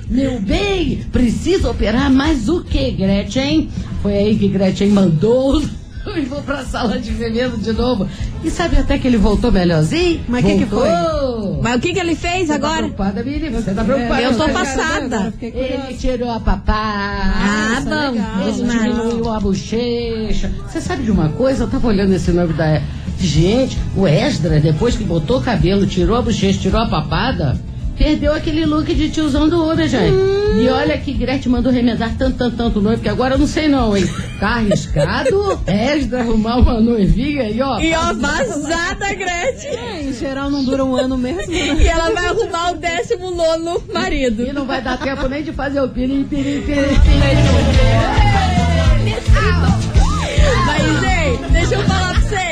Meu 0.08 0.38
bem, 0.40 1.06
precisa 1.10 1.70
operar 1.70 2.10
mais 2.10 2.48
o 2.48 2.62
que, 2.62 2.90
Gretchen? 2.90 3.70
Foi 4.02 4.12
aí 4.12 4.38
que 4.38 4.48
Gretchen 4.48 4.90
mandou 4.90 5.62
o 6.06 6.10
noivo 6.10 6.42
pra 6.42 6.64
sala 6.64 6.98
de 6.98 7.10
veneno 7.12 7.56
de 7.56 7.72
novo. 7.72 8.08
E 8.44 8.50
sabe 8.50 8.76
até 8.76 8.98
que 8.98 9.06
ele 9.06 9.16
voltou 9.16 9.52
melhorzinho? 9.52 10.20
Mas 10.28 10.44
que 10.44 10.58
que 10.58 10.64
Voltou. 10.64 11.60
Mas 11.62 11.76
o 11.76 11.80
que, 11.80 11.92
que 11.92 11.98
ele 12.00 12.14
fez 12.16 12.46
Você 12.46 12.46
Tá 12.48 12.54
agora? 12.54 12.78
preocupada, 12.82 13.22
menina? 13.22 13.60
Você 13.60 13.72
tá 13.72 13.84
preocupada? 13.84 14.22
eu 14.22 14.36
tô 14.36 14.48
passada. 14.48 15.32
Curiosa. 15.38 15.58
Ele 15.88 15.96
tirou 15.96 16.30
a 16.30 16.40
papá. 16.40 16.74
Ah, 16.74 17.76
é 17.78 17.80
bom. 17.80 18.10
legal. 18.12 18.42
Ele 18.42 18.52
diminuiu 18.52 19.32
a 19.32 19.40
bochecha. 19.40 20.50
Você 20.68 20.80
sabe 20.80 21.04
de 21.04 21.10
uma 21.10 21.28
coisa? 21.30 21.64
Eu 21.64 21.68
tava 21.68 21.86
olhando 21.88 22.12
esse 22.14 22.30
nome 22.32 22.52
da. 22.54 22.80
Gente, 23.18 23.78
o 23.96 24.08
Esdra, 24.08 24.58
depois 24.58 24.96
que 24.96 25.04
botou 25.04 25.38
o 25.38 25.42
cabelo, 25.42 25.86
tirou 25.86 26.16
a 26.16 26.22
bochecha, 26.22 26.58
tirou 26.58 26.80
a 26.80 26.86
papada, 26.88 27.60
perdeu 27.96 28.32
aquele 28.32 28.64
look 28.66 28.92
de 28.94 29.10
tiozão 29.10 29.48
do 29.48 29.70
Uber, 29.70 29.88
gente. 29.88 30.14
E 30.60 30.68
olha 30.68 30.98
que 30.98 31.12
Gretchen 31.12 31.50
mandou 31.50 31.72
remendar 31.72 32.14
tanto, 32.16 32.36
tanto, 32.36 32.56
tanto 32.56 32.80
noivo, 32.80 33.02
que 33.02 33.08
agora 33.08 33.34
eu 33.34 33.38
não 33.38 33.46
sei 33.46 33.68
não, 33.68 33.96
hein? 33.96 34.04
Tá 34.38 34.56
arriscado 34.56 35.60
Esdra 35.66 36.20
arrumar 36.20 36.56
uma 36.56 36.80
noivinha 36.80 37.48
e 37.50 37.60
ó. 37.62 37.78
E 37.80 37.94
ó, 37.94 38.12
vazada, 38.12 39.14
Gretchen. 39.14 39.70
É, 39.70 40.02
em 40.02 40.12
geral 40.12 40.50
não 40.50 40.64
dura 40.64 40.84
um 40.84 40.94
ano 40.94 41.16
mesmo. 41.16 41.50
né? 41.50 41.82
E 41.82 41.86
ela 41.86 42.10
vai 42.10 42.26
arrumar 42.26 42.72
o 42.72 42.76
19 42.76 43.92
marido. 43.92 44.42
E 44.46 44.52
não 44.52 44.66
vai 44.66 44.82
dar 44.82 44.98
tempo 44.98 45.26
nem 45.28 45.42
de 45.42 45.52
fazer 45.52 45.80
o 45.80 45.88
pirim, 45.88 46.24
pirim, 46.24 46.62
pirim, 46.62 46.98
Mas, 50.66 51.00
gente, 51.00 51.52
deixa 51.52 51.74
eu 51.74 51.82
falar 51.84 52.12
pra 52.12 52.20
vocês. 52.20 52.51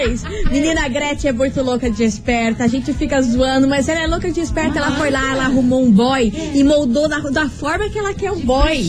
Menina 0.50 0.88
Gretchen 0.88 1.30
é 1.30 1.32
muito 1.32 1.62
louca 1.62 1.90
de 1.90 2.02
esperta. 2.04 2.64
A 2.64 2.66
gente 2.66 2.92
fica 2.92 3.20
zoando, 3.22 3.66
mas 3.68 3.88
ela 3.88 4.02
é 4.02 4.06
louca 4.06 4.30
de 4.30 4.40
esperta. 4.40 4.78
Ela 4.78 4.92
foi 4.92 5.10
lá, 5.10 5.32
ela 5.32 5.44
arrumou 5.44 5.82
um 5.82 5.90
boy 5.90 6.32
e 6.54 6.62
moldou 6.64 7.08
da, 7.08 7.18
da 7.18 7.48
forma 7.48 7.88
que 7.88 7.98
ela 7.98 8.14
quer 8.14 8.32
o 8.32 8.36
boy. 8.40 8.82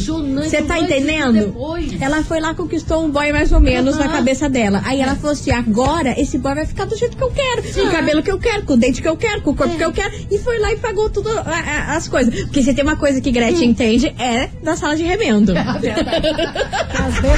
Você 0.49 0.61
tá 0.61 0.79
entendendo? 0.79 1.53
Ela 1.99 2.23
foi 2.23 2.39
lá, 2.39 2.53
conquistou 2.53 3.03
um 3.05 3.09
boy 3.09 3.31
mais 3.31 3.51
ou 3.51 3.59
menos 3.59 3.97
na 3.97 4.07
cabeça 4.07 4.49
dela. 4.49 4.81
Aí 4.85 5.01
ela 5.01 5.15
falou 5.15 5.31
assim: 5.31 5.51
agora 5.51 6.19
esse 6.19 6.37
boy 6.37 6.55
vai 6.55 6.65
ficar 6.65 6.85
do 6.85 6.95
jeito 6.97 7.17
que 7.17 7.23
eu 7.23 7.31
quero. 7.31 7.61
Com 7.73 7.81
o 7.87 7.91
cabelo 7.91 8.23
que 8.23 8.31
eu 8.31 8.39
quero, 8.39 8.63
com 8.63 8.73
o 8.73 8.77
dente 8.77 9.01
que 9.01 9.07
eu 9.07 9.17
quero, 9.17 9.41
com 9.41 9.51
o 9.51 9.55
corpo 9.55 9.75
que 9.75 9.83
eu 9.83 9.91
quero. 9.91 10.11
E 10.29 10.37
foi 10.39 10.59
lá 10.59 10.71
e 10.71 10.77
pagou 10.77 11.09
tudo 11.09 11.29
a- 11.29 11.41
a- 11.45 11.95
as 11.95 12.07
coisas. 12.07 12.33
Porque 12.43 12.61
se 12.63 12.73
tem 12.73 12.83
uma 12.83 12.95
coisa 12.95 13.19
que 13.21 13.31
Gretchen 13.31 13.69
entende 13.69 14.13
é 14.19 14.49
da 14.63 14.75
sala 14.75 14.95
de 14.95 15.03
remendo. 15.03 15.53
Às 15.57 15.81
vezes 15.81 15.95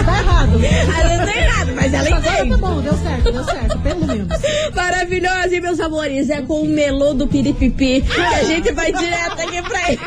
tá 0.06 0.20
errado. 0.20 0.54
Às 0.56 1.10
vezes 1.10 1.34
tá 1.34 1.38
errado, 1.42 1.72
mas 1.76 1.94
ela 1.94 2.08
Agora 2.08 2.22
tá 2.22 2.40
entende. 2.46 2.58
bom, 2.62 2.82
deu 2.82 2.94
certo, 2.98 3.32
deu 3.32 3.44
certo, 3.44 3.63
pelo 3.82 4.06
menos. 4.06 4.28
Maravilhosa, 4.76 5.56
e 5.56 5.62
meus 5.62 5.80
amores, 5.80 6.30
é 6.30 6.42
com 6.42 6.62
o 6.62 6.68
melô 6.68 7.14
do 7.14 7.28
Piripipi 7.28 8.02
que 8.02 8.22
a 8.22 8.44
gente 8.44 8.72
vai 8.72 8.92
direto 8.92 9.42
aqui 9.42 9.62
pra 9.62 9.92
ele. 9.92 10.00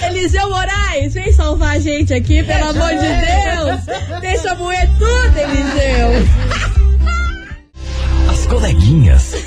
Eliseu 0.06 0.48
Moraes, 0.48 1.14
vem 1.14 1.32
salvar 1.32 1.76
a 1.76 1.78
gente 1.78 2.12
aqui, 2.14 2.42
pelo 2.42 2.70
amor 2.70 2.90
de 2.90 2.98
Deus. 2.98 4.20
Deixa 4.20 4.54
moer 4.54 4.88
tudo, 4.98 5.38
Eliseu. 5.38 6.28
As 8.30 8.46
coleguinhas. 8.46 9.34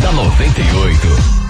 da 0.00 0.12
98. 0.12 1.47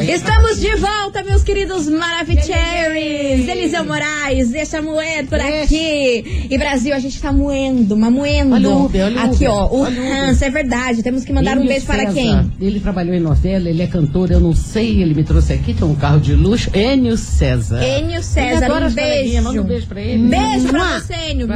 Estamos 0.00 0.60
de 0.60 0.74
volta, 0.76 1.22
meus 1.22 1.42
queridos 1.42 1.86
Maravicheries. 1.88 3.46
Eliseu 3.48 3.84
Moraes, 3.84 4.48
deixa 4.50 4.80
moer 4.80 5.26
por 5.26 5.38
aqui. 5.38 6.46
E 6.50 6.56
Brasil, 6.56 6.94
a 6.94 6.98
gente 6.98 7.20
tá 7.20 7.30
moendo, 7.32 7.96
mas 7.96 8.10
moendo. 8.10 8.54
Olha 8.54 8.68
o 8.70 8.84
Uber, 8.86 9.04
olha 9.04 9.16
o 9.16 9.24
Aqui, 9.34 9.46
ó, 9.46 9.66
o 9.66 9.80
o. 9.82 9.84
Hans, 9.84 10.40
é 10.40 10.48
verdade. 10.50 11.02
Temos 11.02 11.24
que 11.24 11.32
mandar 11.32 11.52
um 11.56 11.60
Enio 11.60 11.68
beijo 11.68 11.86
para 11.86 11.98
César, 11.98 12.12
quem? 12.14 12.52
Ele 12.60 12.80
trabalhou 12.80 13.14
em 13.14 13.20
novela, 13.20 13.68
ele 13.68 13.82
é 13.82 13.86
cantor, 13.86 14.30
eu 14.30 14.40
não 14.40 14.54
sei, 14.54 15.02
ele 15.02 15.14
me 15.14 15.24
trouxe 15.24 15.52
aqui, 15.52 15.74
tem 15.74 15.86
um 15.86 15.94
carro 15.94 16.20
de 16.20 16.34
luxo. 16.34 16.70
Enio 16.74 17.16
César. 17.18 17.82
Enio 17.84 18.12
Ele 18.14 18.22
César, 18.22 18.86
um 18.86 18.90
beijo. 18.90 19.42
Manda 19.42 19.60
um 19.60 19.64
beijo 19.64 19.86
pra 19.86 20.00
ele. 20.00 20.28
Beijo 20.28 20.68
pra 20.68 20.78
Mua. 20.78 21.00
você, 21.00 21.14
Enio. 21.30 21.48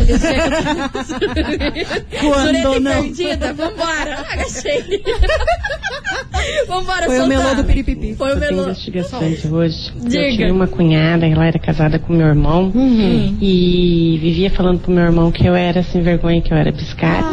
Quando 2.21 2.47
zureta 2.47 2.81
não. 2.81 3.03
perdida? 3.03 3.53
Vambora. 3.55 4.25
Agachei. 4.31 4.85
Vambora, 6.69 7.07
Foi 7.07 7.19
o 7.19 7.23
soltar. 7.23 7.29
melô 7.45 7.55
do 7.55 7.65
Piripipi. 7.65 8.15
Foi 8.17 8.29
o 8.29 8.33
Eu 8.35 8.41
melô. 8.41 8.63
investigante 8.65 9.49
hoje. 9.49 9.91
Diga. 9.97 10.19
Eu 10.25 10.37
tinha 10.37 10.53
uma 10.53 10.67
cunhada, 10.67 11.27
ela 11.27 11.47
era 11.47 11.59
casada 11.59 11.99
com 11.99 12.13
meu 12.13 12.27
irmão 12.29 12.71
Uhum. 12.75 13.37
e 13.41 14.19
vivia 14.21 14.51
falando 14.51 14.81
pro 14.81 14.93
meu 14.93 15.05
irmão 15.05 15.31
que 15.33 15.47
eu 15.47 15.55
era 15.55 15.83
sem 15.83 16.03
vergonha, 16.03 16.41
que 16.43 16.53
eu 16.53 16.57
era 16.57 16.71
biscate, 16.71 17.25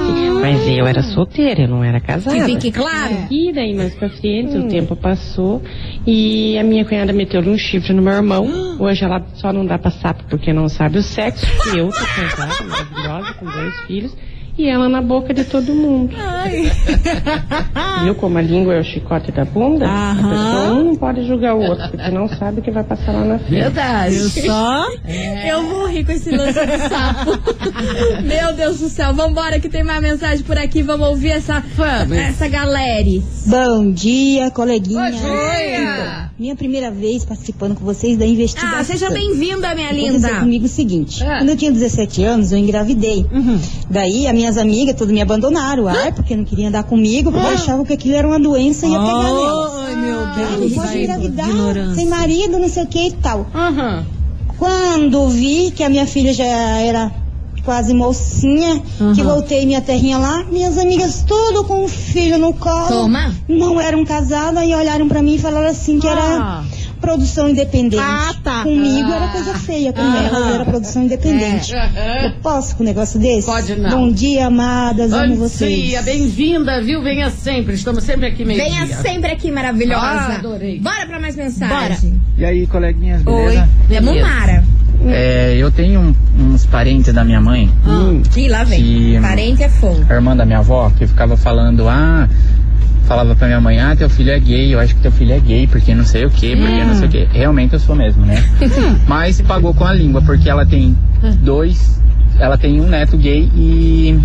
Mas 0.43 0.67
eu 0.67 0.85
era 0.85 1.01
solteira, 1.01 1.61
eu 1.61 1.67
não 1.69 1.83
era 1.83 2.01
casada. 2.01 2.35
Que 2.35 2.43
fique 2.43 2.71
claro. 2.71 3.15
E 3.31 3.53
daí 3.53 3.73
mais 3.73 3.95
pra 3.95 4.09
frente, 4.09 4.57
o 4.57 4.67
tempo 4.67 4.93
passou 4.95 5.61
e 6.05 6.57
a 6.57 6.63
minha 6.63 6.83
cunhada 6.83 7.13
meteu 7.13 7.41
um 7.41 7.57
chifre 7.57 7.93
no 7.93 8.01
meu 8.01 8.13
irmão. 8.13 8.77
Hoje 8.79 9.05
ela 9.05 9.25
só 9.35 9.53
não 9.53 9.65
dá 9.65 9.77
pra 9.79 9.89
sapo 9.89 10.25
porque 10.29 10.51
não 10.51 10.67
sabe 10.67 10.97
o 10.97 11.01
sexo. 11.01 11.45
que 11.63 11.77
Eu 11.77 11.89
tô 11.89 11.93
casada, 12.05 12.63
maravilhosa, 12.65 13.33
com 13.35 13.45
dois 13.45 13.79
filhos. 13.87 14.17
E 14.55 14.69
ela 14.69 14.87
na 14.87 15.01
boca 15.01 15.33
de 15.33 15.43
todo 15.45 15.73
mundo. 15.73 16.15
Viu 18.03 18.13
como 18.15 18.37
a 18.37 18.41
língua 18.41 18.75
é 18.75 18.81
o 18.81 18.83
chicote 18.83 19.31
da 19.31 19.45
bunda? 19.45 19.85
A 19.87 20.13
pessoa 20.15 20.73
um 20.73 20.83
não 20.89 20.95
pode 20.95 21.25
julgar 21.25 21.55
o 21.55 21.61
outro, 21.61 21.89
porque 21.89 22.11
não 22.11 22.27
sabe 22.27 22.59
o 22.59 22.63
que 22.63 22.69
vai 22.69 22.83
passar 22.83 23.13
lá 23.13 23.25
na 23.25 23.39
frente. 23.39 23.61
Verdade. 23.61 24.15
Só? 24.15 24.85
Eu 25.47 25.67
vou 25.67 25.87
rir 25.87 26.05
com 26.05 26.11
esse 26.11 26.29
lance 26.29 26.53
do 26.59 26.77
sapo. 26.89 27.31
Meu 28.23 28.53
Deus 28.55 28.79
do 28.79 28.89
céu. 28.89 29.11
Vambora 29.13 29.59
que 29.59 29.69
tem 29.69 29.83
mais 29.83 30.01
mensagem 30.01 30.43
por 30.43 30.57
aqui. 30.57 30.83
Vamos 30.83 31.07
ouvir 31.07 31.31
essa, 31.31 31.63
Vamos. 31.75 32.15
essa 32.15 32.47
galera. 32.47 32.93
Bom 33.47 33.91
dia, 33.91 34.51
coleguinha. 34.51 35.11
dia. 35.11 36.29
Minha 36.37 36.55
primeira 36.55 36.91
vez 36.91 37.25
participando 37.25 37.73
com 37.75 37.83
vocês 37.85 38.17
da 38.17 38.25
investigação. 38.25 38.79
Ah, 38.79 38.83
seja 38.83 39.09
bem-vinda, 39.09 39.73
minha 39.73 39.87
Aconteceu 39.89 40.13
linda. 40.13 40.39
comigo 40.41 40.65
o 40.65 40.69
seguinte, 40.69 41.23
Ah. 41.23 41.37
quando 41.39 41.49
eu 41.49 41.57
tinha 41.57 41.71
17 41.71 42.23
anos, 42.23 42.51
eu 42.51 42.57
engravidei. 42.59 43.25
Daí, 43.89 44.27
as 44.27 44.33
minhas 44.43 44.57
amigas 44.57 44.95
todas 44.95 45.13
me 45.13 45.21
abandonaram, 45.21 45.87
ai, 45.87 46.11
porque 46.11 46.35
não 46.35 46.43
queriam 46.43 46.67
andar 46.67 46.83
comigo, 46.83 47.31
porque 47.31 47.47
achavam 47.47 47.85
que 47.85 47.93
aquilo 47.93 48.15
era 48.15 48.27
uma 48.27 48.39
doença 48.39 48.85
e 48.85 48.91
ia 48.91 48.99
pegar 48.99 49.23
nelas. 49.23 49.71
Ai, 49.85 49.95
meu 49.95 50.19
Ah, 50.19 50.33
Deus. 50.35 50.59
não 50.59 50.83
pode 50.83 50.97
engravidar, 50.99 51.47
sem 51.95 52.05
marido, 52.07 52.59
não 52.59 52.67
sei 52.69 52.83
o 52.83 52.87
que 52.87 53.07
e 53.07 53.11
tal. 53.13 53.47
Aham. 53.55 54.05
Quando 54.57 55.27
vi 55.29 55.71
que 55.71 55.83
a 55.83 55.89
minha 55.89 56.05
filha 56.05 56.33
já 56.33 56.43
era 56.45 57.11
quase 57.65 57.93
mocinha, 57.93 58.81
que 59.15 59.23
voltei 59.23 59.65
minha 59.65 59.79
terrinha 59.81 60.17
lá, 60.17 60.43
minhas 60.51 60.77
amigas 60.77 61.23
tudo 61.25 61.63
com 61.63 61.85
o 61.85 61.87
filho 61.87 62.37
no 62.37 62.53
colo. 62.53 62.87
Toma. 62.87 63.33
Não 63.47 63.79
eram 63.79 64.03
casadas 64.03 64.63
e 64.67 64.73
olharam 64.73 65.07
pra 65.07 65.21
mim 65.21 65.35
e 65.35 65.39
falaram 65.39 65.69
assim 65.69 65.97
que 65.99 66.07
Ah. 66.07 66.11
era 66.11 66.63
produção 67.07 67.49
independente. 67.49 67.99
Ah, 68.01 68.33
tá. 68.41 68.63
Comigo 68.63 69.11
era 69.11 69.27
coisa 69.27 69.53
feia, 69.55 69.91
com 69.91 69.99
elas 70.01 70.53
era 70.55 70.63
produção 70.65 71.03
independente. 71.03 71.75
É. 71.75 72.27
Eu 72.27 72.31
posso 72.41 72.77
com 72.77 72.83
um 72.83 72.85
negócio 72.85 73.19
desse? 73.19 73.45
Pode 73.45 73.75
não. 73.75 73.89
Bom 73.89 74.11
dia, 74.11 74.47
amadas, 74.47 75.11
amo 75.11 75.35
Bom 75.35 75.41
vocês. 75.41 75.83
dia, 75.83 76.01
bem-vinda, 76.01 76.81
viu? 76.81 77.01
Venha 77.03 77.29
sempre, 77.29 77.73
estamos 77.75 78.05
sempre 78.05 78.27
aqui 78.27 78.45
meio 78.45 78.57
Venha 78.57 78.85
dia. 78.85 78.95
sempre 78.97 79.31
aqui, 79.31 79.51
maravilhosa. 79.51 80.01
Ah, 80.05 80.35
adorei. 80.35 80.79
Bora 80.79 81.05
pra 81.05 81.19
mais 81.19 81.35
mensagem. 81.35 82.21
E 82.37 82.45
aí, 82.45 82.65
coleguinhas, 82.67 83.21
Oi. 83.25 83.33
beleza? 83.33 83.69
Vamos, 83.89 84.05
Beleza. 84.05 84.27
Mara. 84.27 84.63
É, 85.05 85.55
eu 85.57 85.69
tenho 85.69 85.99
um- 85.99 86.15
uns 86.53 86.65
parentes 86.65 87.13
da 87.13 87.25
minha 87.25 87.41
mãe, 87.41 87.69
Ih, 88.37 88.47
lá 88.47 88.63
vem. 88.63 88.81
Que- 88.81 89.19
Parente 89.21 89.61
é 89.61 89.67
fogo. 89.67 90.05
a 90.09 90.13
irmã 90.13 90.33
da 90.37 90.45
minha 90.45 90.59
avó, 90.59 90.89
que 90.97 91.05
ficava 91.05 91.35
falando, 91.35 91.89
ah, 91.89 92.29
falava 93.03 93.35
pra 93.35 93.47
minha 93.47 93.61
mãe, 93.61 93.79
ah, 93.79 93.95
teu 93.95 94.09
filho 94.09 94.31
é 94.31 94.39
gay, 94.39 94.73
eu 94.73 94.79
acho 94.79 94.95
que 94.95 95.01
teu 95.01 95.11
filho 95.11 95.33
é 95.33 95.39
gay, 95.39 95.67
porque 95.67 95.93
não 95.93 96.05
sei 96.05 96.25
o 96.25 96.29
que, 96.29 96.55
porque 96.55 96.83
não 96.83 96.95
sei 96.95 97.07
o 97.07 97.11
que. 97.11 97.27
Realmente 97.31 97.73
eu 97.73 97.79
sou 97.79 97.95
mesmo, 97.95 98.25
né? 98.25 98.43
Mas 99.07 99.35
se 99.37 99.43
pagou 99.43 99.73
com 99.73 99.85
a 99.85 99.93
língua, 99.93 100.21
porque 100.21 100.49
ela 100.49 100.65
tem 100.65 100.97
dois, 101.41 102.01
ela 102.39 102.57
tem 102.57 102.79
um 102.81 102.87
neto 102.87 103.17
gay 103.17 103.49
e. 103.55 104.19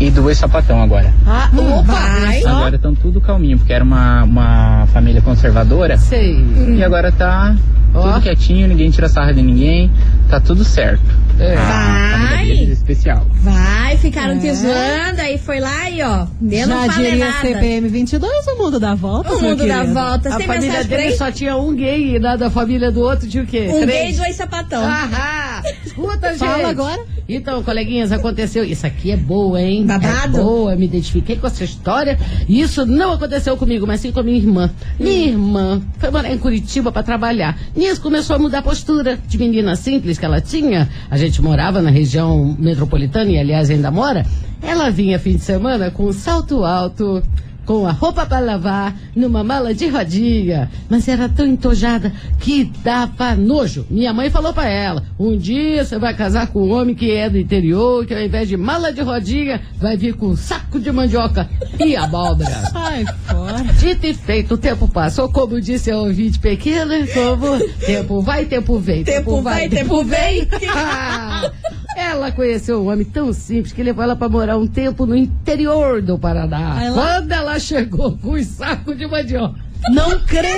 E 0.00 0.10
duas 0.10 0.38
sapatão 0.38 0.80
agora. 0.80 1.12
Ah, 1.26 1.50
opa, 1.52 1.92
Vai. 1.92 2.44
Agora 2.44 2.76
estão 2.76 2.94
tudo 2.94 3.20
calminho, 3.20 3.58
porque 3.58 3.72
era 3.72 3.82
uma, 3.82 4.22
uma 4.22 4.86
família 4.92 5.20
conservadora. 5.20 5.96
sei. 5.96 6.44
E 6.76 6.84
agora 6.84 7.10
tá 7.10 7.56
tudo 7.92 8.20
quietinho, 8.20 8.68
ninguém 8.68 8.90
tira 8.90 9.08
sarra 9.08 9.32
de 9.34 9.42
ninguém, 9.42 9.90
tá 10.28 10.38
tudo 10.38 10.62
certo. 10.62 11.02
É. 11.38 11.54
A 11.56 12.18
Vai. 12.18 12.50
é 12.50 12.62
especial. 12.64 13.26
Vai, 13.42 13.96
ficaram 13.98 14.38
te 14.38 14.52
zoando, 14.52 15.20
aí 15.20 15.38
foi 15.38 15.60
lá 15.60 15.88
e 15.90 16.02
ó, 16.02 16.26
eu 16.50 16.66
não 16.66 16.86
Já 16.86 16.92
falei 16.92 17.10
diria 17.12 17.26
nada. 17.30 17.40
CPM 17.48 17.88
22, 17.88 18.46
o 18.48 18.56
mundo 18.58 18.80
dá 18.80 18.94
volta, 18.94 19.34
O 19.34 19.40
mundo 19.42 19.66
dá 19.66 19.84
volta. 19.84 20.34
A 20.34 20.36
Tem 20.36 20.46
família 20.46 20.84
dele 20.84 21.16
só 21.16 21.30
tinha 21.30 21.56
um 21.56 21.74
gay 21.74 22.16
e 22.16 22.18
da, 22.20 22.36
da 22.36 22.50
família 22.50 22.90
do 22.90 23.00
outro 23.00 23.28
tinha 23.28 23.42
o 23.42 23.46
quê? 23.46 23.68
Um 23.70 23.72
gay 23.74 23.82
e 23.82 23.86
Três. 23.86 24.16
dois 24.16 24.36
sapatão. 24.36 24.82
Ahá! 24.82 25.62
Escuta, 25.84 26.30
gente. 26.30 26.38
Fala 26.38 26.68
agora. 26.68 27.04
Então, 27.28 27.62
coleguinhas, 27.62 28.10
aconteceu. 28.10 28.64
Isso 28.64 28.86
aqui 28.86 29.10
é 29.12 29.16
boa, 29.16 29.60
hein? 29.60 29.84
Babado? 29.84 30.38
É 30.38 30.42
boa, 30.42 30.76
me 30.76 30.86
identifiquei 30.86 31.36
com 31.36 31.46
essa 31.46 31.62
história. 31.62 32.18
E 32.48 32.60
isso 32.60 32.86
não 32.86 33.12
aconteceu 33.12 33.56
comigo, 33.56 33.86
mas 33.86 34.00
sim 34.00 34.10
com 34.10 34.20
a 34.20 34.22
minha 34.22 34.38
irmã. 34.38 34.70
Minha 34.98 35.28
irmã 35.28 35.82
foi 35.98 36.10
morar 36.10 36.32
em 36.32 36.38
Curitiba 36.38 36.90
pra 36.90 37.02
trabalhar. 37.02 37.58
Nisso 37.76 38.00
começou 38.00 38.36
a 38.36 38.38
mudar 38.38 38.58
a 38.58 38.62
postura 38.62 39.18
de 39.28 39.36
menina 39.38 39.76
simples 39.76 40.18
que 40.18 40.24
ela 40.24 40.40
tinha. 40.40 40.88
A 41.10 41.16
gente 41.18 41.27
morava 41.42 41.82
na 41.82 41.90
região 41.90 42.56
metropolitana 42.58 43.30
e, 43.30 43.38
aliás, 43.38 43.70
ainda 43.70 43.90
mora. 43.90 44.24
Ela 44.62 44.90
vinha 44.90 45.18
fim 45.18 45.36
de 45.36 45.42
semana 45.42 45.90
com 45.90 46.06
um 46.06 46.12
salto 46.12 46.64
alto 46.64 47.22
com 47.68 47.86
a 47.86 47.92
roupa 47.92 48.24
para 48.24 48.38
lavar 48.40 48.96
numa 49.14 49.44
mala 49.44 49.74
de 49.74 49.86
rodinha. 49.88 50.70
Mas 50.88 51.06
era 51.06 51.28
tão 51.28 51.46
entojada 51.46 52.10
que 52.40 52.64
dava 52.82 53.34
nojo. 53.34 53.86
Minha 53.90 54.10
mãe 54.14 54.30
falou 54.30 54.54
para 54.54 54.70
ela: 54.70 55.04
um 55.20 55.36
dia 55.36 55.84
você 55.84 55.98
vai 55.98 56.14
casar 56.14 56.46
com 56.46 56.66
um 56.66 56.72
homem 56.72 56.94
que 56.94 57.12
é 57.12 57.28
do 57.28 57.36
interior, 57.36 58.06
que 58.06 58.14
ao 58.14 58.22
invés 58.22 58.48
de 58.48 58.56
mala 58.56 58.90
de 58.90 59.02
rodinha, 59.02 59.60
vai 59.76 59.98
vir 59.98 60.14
com 60.14 60.28
um 60.28 60.36
saco 60.36 60.80
de 60.80 60.90
mandioca 60.90 61.46
e 61.78 61.94
abóbora. 61.94 62.48
Ai, 62.74 63.04
fora. 63.26 63.62
Dito 63.78 64.06
e 64.06 64.14
feito, 64.14 64.54
o 64.54 64.58
tempo 64.58 64.88
passou, 64.88 65.28
como 65.28 65.60
disse 65.60 65.90
a 65.90 65.98
ouvinte 65.98 66.38
pequena, 66.38 67.06
como 67.08 67.58
tempo 67.84 68.22
vai, 68.22 68.46
tempo 68.46 68.78
vem. 68.78 69.04
Tempo 69.04 69.42
vai, 69.42 69.68
tempo 69.68 70.02
vem. 70.02 70.48
Ah, 70.74 71.52
ela 71.98 72.30
conheceu 72.32 72.82
um 72.82 72.90
homem 72.90 73.04
tão 73.04 73.32
simples 73.32 73.72
que 73.72 73.82
levou 73.82 74.02
ela 74.04 74.16
para 74.16 74.28
morar 74.28 74.56
um 74.56 74.66
tempo 74.66 75.04
no 75.06 75.16
interior 75.16 76.00
do 76.00 76.18
Paraná. 76.18 76.90
Lá- 76.90 76.92
Quando 76.94 77.32
ela 77.32 77.58
chegou 77.58 78.16
com 78.18 78.32
os 78.32 78.46
sacos 78.46 78.96
de 78.96 79.06
mandioca. 79.06 79.54
Não 79.90 80.18
creio! 80.20 80.48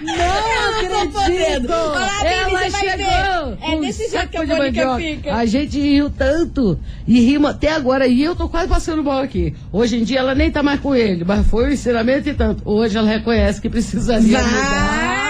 Não 0.00 1.18
acredito! 1.18 1.72
Olá, 1.72 2.24
ela 2.24 2.48
vai 2.50 2.70
chegou. 2.70 3.58
É 3.62 3.80
desse 3.80 4.08
jeito 4.10 4.28
que 4.28 4.36
a 4.36 4.46
Mônica 4.46 4.96
fica. 4.96 5.34
A 5.34 5.46
gente 5.46 5.78
riu 5.80 6.08
tanto 6.10 6.78
e 7.06 7.20
rimos 7.20 7.50
até 7.50 7.72
agora. 7.72 8.06
E 8.06 8.22
eu 8.22 8.34
tô 8.34 8.48
quase 8.48 8.68
passando 8.68 9.02
mal 9.04 9.18
aqui. 9.20 9.54
Hoje 9.72 9.96
em 9.98 10.04
dia 10.04 10.20
ela 10.20 10.34
nem 10.34 10.50
tá 10.50 10.62
mais 10.62 10.80
com 10.80 10.94
ele, 10.94 11.24
mas 11.24 11.46
foi 11.46 11.66
um 11.68 11.72
ensinamento 11.72 12.28
e 12.28 12.34
tanto. 12.34 12.62
Hoje 12.64 12.96
ela 12.96 13.08
reconhece 13.08 13.60
que 13.60 13.68
precisaria 13.68 14.38
mudar. 14.38 15.27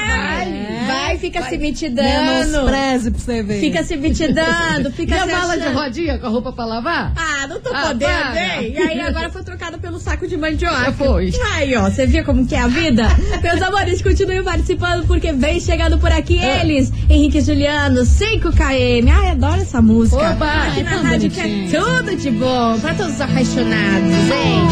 Vai, 1.18 1.31
vai, 1.31 1.40
fica 1.42 1.42
se 1.50 1.59
mitidando. 1.59 2.52
Menospreze 2.62 3.11
pra 3.11 3.20
você 3.20 3.42
ver. 3.42 3.61
Fica 3.61 3.83
se 3.85 3.96
mitidando, 3.96 4.92
fica 4.92 5.14
E 5.14 5.18
a 5.18 5.24
se 5.26 5.33
mala 5.33 5.57
de 5.57 5.62
achando. 5.62 5.76
rodinha 5.78 6.18
com 6.18 6.26
a 6.26 6.31
roupa 6.31 6.52
pra 6.52 6.64
lavar? 6.64 7.12
Ah, 7.16 7.46
não 7.46 7.61
tô 7.61 7.70
Ah, 7.74 7.88
podendo, 7.88 8.11
para. 8.11 8.62
hein? 8.62 8.72
E 8.74 8.78
aí 8.78 9.00
agora 9.00 9.31
foi 9.31 9.42
trocado 9.42 9.78
pelo 9.78 9.98
saco 9.98 10.26
de 10.26 10.37
mandioca. 10.37 10.85
Já 10.85 10.92
foi. 10.92 11.33
Aí, 11.54 11.76
ó, 11.76 11.83
você 11.90 12.07
viu 12.07 12.24
como 12.24 12.46
que 12.46 12.54
é 12.54 12.61
a 12.61 12.68
vida? 12.68 13.07
Meus 13.42 13.61
amores, 13.62 14.00
continuem 14.02 14.42
participando 14.42 15.07
porque 15.07 15.33
vem 15.33 15.61
chegando 15.61 15.98
por 15.98 16.11
aqui 16.12 16.38
É. 16.38 16.61
eles. 16.61 16.92
Henrique 17.09 17.38
e 17.38 17.40
Juliano, 17.40 18.02
5KM. 18.04 19.09
Ai, 19.11 19.31
adoro 19.33 19.61
essa 19.62 19.81
música. 19.83 20.31
Oba, 20.33 20.48
Aqui 20.68 20.83
na 20.83 20.96
rádio 21.00 21.31
que 21.31 21.40
é 21.40 21.68
tudo 21.81 22.14
de 22.16 22.31
bom 22.31 22.78
pra 22.81 22.94
todos 22.94 23.14
os 23.14 23.20
apaixonados, 23.20 24.12
hein? 24.31 24.66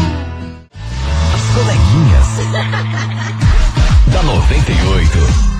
As 1.33 1.55
coleguinhas. 1.55 2.27
da 4.13 4.23
98. 4.23 5.56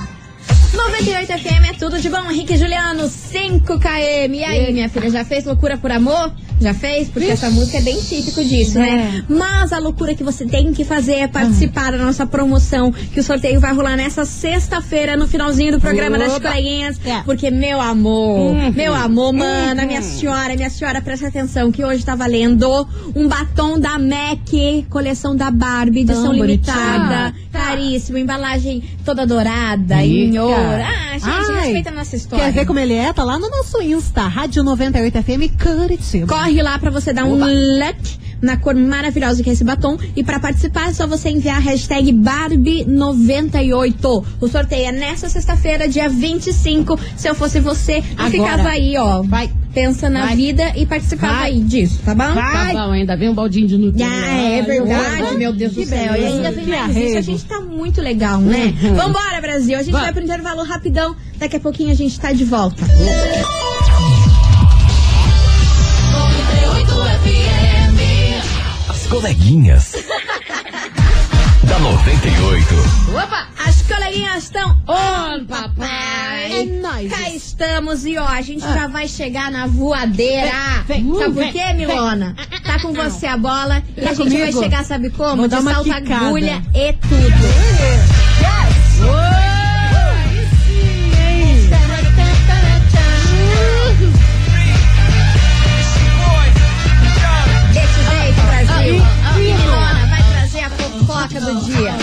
98 0.78 1.26
FM 1.38 1.70
é 1.70 1.72
tudo 1.72 1.98
de 2.00 2.08
bom. 2.08 2.30
Henrique 2.30 2.56
Juliano, 2.56 3.02
5KM. 3.04 4.32
E 4.32 4.44
aí, 4.44 4.72
minha 4.72 4.88
filha, 4.88 5.10
já 5.10 5.24
fez 5.24 5.44
loucura 5.44 5.76
por 5.76 5.90
amor? 5.90 6.32
Já 6.60 6.72
fez? 6.74 7.08
Porque 7.08 7.28
essa 7.28 7.50
música 7.50 7.78
é 7.78 7.80
bem 7.80 8.00
típico 8.00 8.42
disso, 8.44 8.78
né? 8.78 9.24
Mas 9.28 9.72
a 9.72 9.78
loucura 9.78 10.14
que 10.14 10.24
você 10.24 10.44
tem 10.44 10.72
que 10.72 10.84
fazer 10.84 11.14
é 11.14 11.28
participar 11.28 11.92
da 11.92 11.98
nossa 11.98 12.26
promoção, 12.26 12.90
que 12.92 13.20
o 13.20 13.22
sorteio 13.22 13.60
vai 13.60 13.72
rolar 13.74 13.96
nessa 13.96 14.24
sexta-feira, 14.24 15.16
no 15.16 15.26
finalzinho 15.28 15.72
do 15.72 15.80
programa 15.80 16.16
das 16.18 16.34
Oba. 16.34 16.48
coleguinhas. 16.48 16.98
É. 17.04 17.22
Porque, 17.22 17.50
meu 17.50 17.80
amor, 17.80 18.54
meu 18.74 18.94
amor, 18.94 19.32
mana, 19.32 19.84
minha 19.84 20.02
senhora, 20.02 20.54
minha 20.56 20.70
senhora, 20.70 21.00
presta 21.00 21.28
atenção, 21.28 21.70
que 21.70 21.84
hoje 21.84 22.04
tá 22.04 22.14
valendo 22.16 22.88
um 23.14 23.28
batom 23.28 23.78
da 23.78 23.96
MAC, 23.98 24.86
coleção 24.90 25.36
da 25.36 25.50
Barbie, 25.50 26.00
edição 26.00 26.24
Tão 26.24 26.32
limitada, 26.34 27.30
bonitinho. 27.30 27.48
caríssimo, 27.52 28.18
embalagem 28.18 28.82
toda 29.04 29.24
dourada, 29.26 30.02
em 30.04 30.26
Eita. 30.30 30.42
ouro. 30.42 30.67
Ah, 30.68 31.12
gente, 31.18 31.24
Ai, 31.28 31.60
respeita 31.62 31.90
a 31.90 31.92
nossa 31.92 32.16
história. 32.16 32.44
Quer 32.44 32.52
ver 32.52 32.66
como 32.66 32.78
ele 32.78 32.94
é? 32.94 33.12
Tá 33.12 33.24
lá 33.24 33.38
no 33.38 33.48
nosso 33.48 33.80
Insta, 33.82 34.22
Rádio 34.22 34.62
98 34.62 35.22
FM 35.22 35.62
Curitiba. 35.62 36.26
Corre 36.26 36.62
lá 36.62 36.78
pra 36.78 36.90
você 36.90 37.12
dar 37.12 37.24
um 37.24 37.38
like 37.78 38.18
na 38.40 38.56
cor 38.56 38.74
maravilhosa 38.74 39.42
que 39.42 39.50
é 39.50 39.52
esse 39.52 39.64
batom. 39.64 39.98
E 40.16 40.22
pra 40.24 40.40
participar 40.40 40.90
é 40.90 40.92
só 40.92 41.06
você 41.06 41.30
enviar 41.30 41.56
a 41.56 41.60
hashtag 41.60 42.12
Barbie98. 42.12 44.24
O 44.40 44.48
sorteio 44.48 44.86
é 44.88 44.92
nessa 44.92 45.28
sexta-feira, 45.28 45.88
dia 45.88 46.08
25. 46.08 46.98
Se 47.16 47.28
eu 47.28 47.34
fosse 47.34 47.60
você, 47.60 47.98
eu 47.98 48.02
Agora. 48.16 48.30
ficava 48.30 48.68
aí, 48.70 48.96
ó. 48.96 49.22
Vai. 49.22 49.50
Pensa 49.74 50.08
na 50.08 50.26
Vai. 50.26 50.36
vida 50.36 50.72
e 50.76 50.86
participava 50.86 51.34
Vai. 51.34 51.50
aí 51.52 51.60
disso, 51.60 52.00
tá 52.04 52.14
bom? 52.14 52.34
Tá 52.34 52.70
bom, 52.72 52.90
ainda 52.90 53.16
vem 53.16 53.28
um 53.28 53.34
baldinho 53.34 53.68
de 53.68 53.76
Nutella. 53.76 54.10
Ah, 54.10 54.40
é 54.40 54.62
verdade, 54.62 55.22
Ai, 55.22 55.36
meu 55.36 55.52
Deus 55.52 55.74
do 55.74 55.84
céu. 55.84 56.16
E 56.16 56.24
ainda 56.24 56.50
vem 56.50 56.66
mais 56.66 56.96
isso. 56.96 57.18
A 57.18 57.20
gente 57.20 57.44
tá 57.44 57.60
muito 57.60 58.00
legal, 58.00 58.40
né? 58.40 58.74
Vambora, 58.96 59.40
Brasil. 59.40 59.78
A 59.78 59.82
gente 59.82 59.92
Vai. 59.92 60.04
vai 60.04 60.12
pro 60.14 60.24
intervalo 60.24 60.64
rapidão. 60.64 61.14
Daqui 61.38 61.56
a 61.56 61.60
pouquinho 61.60 61.90
a 61.90 61.94
gente 61.94 62.18
tá 62.18 62.32
de 62.32 62.44
volta. 62.44 62.82
Coleguinhas. 69.08 69.92
da 71.64 71.78
98. 71.78 72.74
Opa! 73.10 73.48
As 73.66 73.82
coleguinhas 73.82 74.44
estão 74.44 74.70
on, 74.86 75.44
papai! 75.46 76.52
É 76.52 76.64
nóis. 76.80 77.10
Cá 77.12 77.30
estamos 77.30 78.04
e 78.04 78.16
ó, 78.18 78.26
a 78.26 78.40
gente 78.42 78.60
já 78.60 78.86
vai 78.86 79.08
chegar 79.08 79.50
na 79.50 79.66
voadeira. 79.66 80.50
Sabe 80.86 81.32
por 81.32 81.52
quê, 81.52 81.72
Milona? 81.74 82.36
Tá 82.64 82.78
com 82.80 82.92
você 82.92 83.26
a 83.26 83.36
bola 83.36 83.82
e 83.96 84.04
a 84.04 84.14
gente 84.14 84.28
vai 84.30 84.38
comigo? 84.40 84.62
chegar, 84.62 84.84
sabe 84.84 85.10
como? 85.10 85.36
Vou 85.36 85.48
De 85.48 85.62
salto 85.62 85.90
agulha 85.92 86.62
e 86.74 86.92
tudo. 86.92 88.28
Desse 88.38 89.57
a 101.36 101.40
fofoca 101.40 101.52
do 101.52 101.60
dia. 101.66 101.94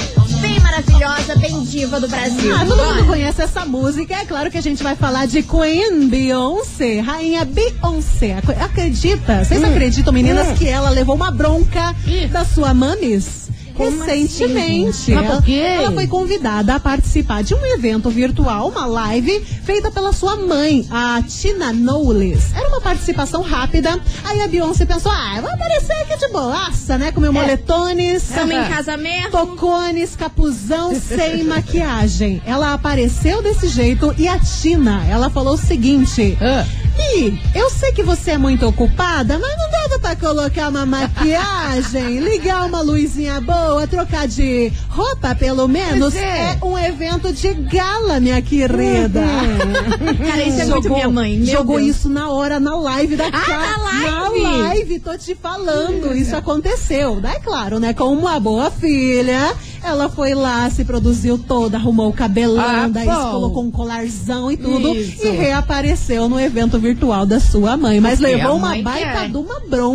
Bem 0.41 0.59
maravilhosa, 0.59 1.35
bem 1.37 1.63
diva 1.63 1.99
do 1.99 2.07
Brasil. 2.07 2.55
Ah, 2.55 2.65
todo 2.65 2.83
mundo 2.83 3.05
conhece 3.07 3.41
essa 3.41 3.65
música. 3.65 4.13
É 4.15 4.25
claro 4.25 4.51
que 4.51 4.57
a 4.57 4.61
gente 4.61 4.83
vai 4.83 4.95
falar 4.95 5.25
de 5.25 5.41
Queen 5.41 6.07
Beyoncé, 6.07 6.99
rainha 6.99 7.45
Beyoncé. 7.45 8.33
Ac- 8.37 8.61
Acredita? 8.61 9.43
Vocês 9.43 9.61
Hum. 9.61 9.65
acreditam, 9.67 10.13
meninas, 10.13 10.57
que 10.57 10.67
ela 10.67 10.89
levou 10.89 11.15
uma 11.15 11.31
bronca 11.31 11.95
da 12.31 12.45
sua 12.45 12.73
mames? 12.73 13.44
Como 13.75 14.03
Recentemente, 14.03 15.13
assim? 15.13 15.13
Por 15.13 15.49
ela, 15.49 15.83
ela 15.83 15.91
foi 15.91 16.07
convidada 16.07 16.75
a 16.75 16.79
participar 16.79 17.43
de 17.43 17.53
um 17.53 17.65
evento 17.65 18.09
virtual, 18.09 18.69
uma 18.69 18.85
live, 18.85 19.39
feita 19.63 19.91
pela 19.91 20.13
sua 20.13 20.37
mãe, 20.37 20.87
a 20.89 21.21
Tina 21.21 21.73
Knowles. 21.73 22.53
Era 22.55 22.67
uma 22.69 22.81
participação 22.81 23.41
rápida. 23.41 23.99
Aí 24.23 24.41
a 24.41 24.47
Beyoncé 24.47 24.85
pensou: 24.85 25.11
ah, 25.11 25.33
eu 25.35 25.41
vou 25.41 25.51
aparecer 25.51 25.93
aqui 25.93 26.17
de 26.17 26.27
boaça, 26.29 26.97
né? 26.97 27.11
Com 27.11 27.19
meu 27.19 27.33
moletones. 27.33 28.23
Tamo 28.33 28.53
em 28.53 28.63
casa 28.69 28.95
mesmo. 28.97 29.31
Tocones, 29.31 30.15
capuzão, 30.15 30.95
sem 30.95 31.43
maquiagem. 31.45 32.41
Ela 32.45 32.73
apareceu 32.73 33.41
desse 33.41 33.67
jeito 33.67 34.13
e 34.17 34.27
a 34.27 34.39
Tina, 34.39 35.05
ela 35.09 35.29
falou 35.29 35.55
o 35.55 35.57
seguinte. 35.57 36.37
Ih, 36.97 37.37
eu 37.53 37.69
sei 37.69 37.91
que 37.91 38.01
você 38.01 38.31
é 38.31 38.37
muito 38.37 38.65
ocupada, 38.65 39.37
mas 39.37 39.57
não 39.57 39.69
dava 39.69 39.84
pra 40.05 40.15
colocar 40.15 40.69
uma 40.69 40.85
maquiagem, 40.85 42.19
ligar 42.19 42.67
uma 42.67 42.79
luzinha 42.79 43.41
boa, 43.41 43.87
trocar 43.87 44.27
de 44.27 44.71
roupa, 44.87 45.33
pelo 45.33 45.67
menos? 45.67 46.13
É. 46.15 46.55
É 46.61 46.65
um 46.65 46.77
evento 46.77 47.33
de 47.33 47.51
gala, 47.55 48.19
minha 48.19 48.39
querida. 48.39 49.21
Cara, 50.29 50.43
isso 50.43 50.61
é 50.61 50.65
muito 50.65 50.89
minha 50.91 51.09
mãe. 51.09 51.37
Meu 51.37 51.47
jogou 51.47 51.77
Deus. 51.77 51.89
isso 51.89 52.09
na 52.09 52.29
hora, 52.29 52.59
na 52.59 52.75
live 52.75 53.15
da 53.15 53.25
Ah, 53.25 53.29
na 53.31 53.83
live? 53.83 54.43
Na 54.43 54.49
live, 54.67 54.99
tô 54.99 55.17
te 55.17 55.33
falando. 55.33 56.15
Isso 56.15 56.35
aconteceu. 56.35 57.19
Daí, 57.19 57.39
claro, 57.39 57.79
né? 57.79 57.91
Como 57.93 58.13
uma 58.21 58.39
boa 58.39 58.69
filha, 58.69 59.55
ela 59.83 60.07
foi 60.07 60.35
lá, 60.35 60.69
se 60.69 60.85
produziu 60.85 61.37
toda, 61.39 61.77
arrumou 61.77 62.09
o 62.09 62.13
cabelão, 62.13 62.63
Ah, 62.63 62.87
daí 62.87 63.07
colocou 63.07 63.63
um 63.63 63.71
colarzão 63.71 64.51
e 64.51 64.57
tudo. 64.57 64.95
Isso. 64.95 65.25
E 65.25 65.29
reapareceu 65.31 66.29
no 66.29 66.39
evento 66.39 66.77
virtual 66.77 67.25
da 67.25 67.39
sua 67.39 67.75
mãe. 67.75 67.99
Mas 67.99 68.19
Porque 68.19 68.35
levou 68.35 68.51
a 68.51 68.55
uma 68.55 68.69
mãe 68.69 68.83
baita 68.83 69.11
quer. 69.21 69.29
de 69.29 69.37
uma 69.37 69.59
bronca 69.61 69.94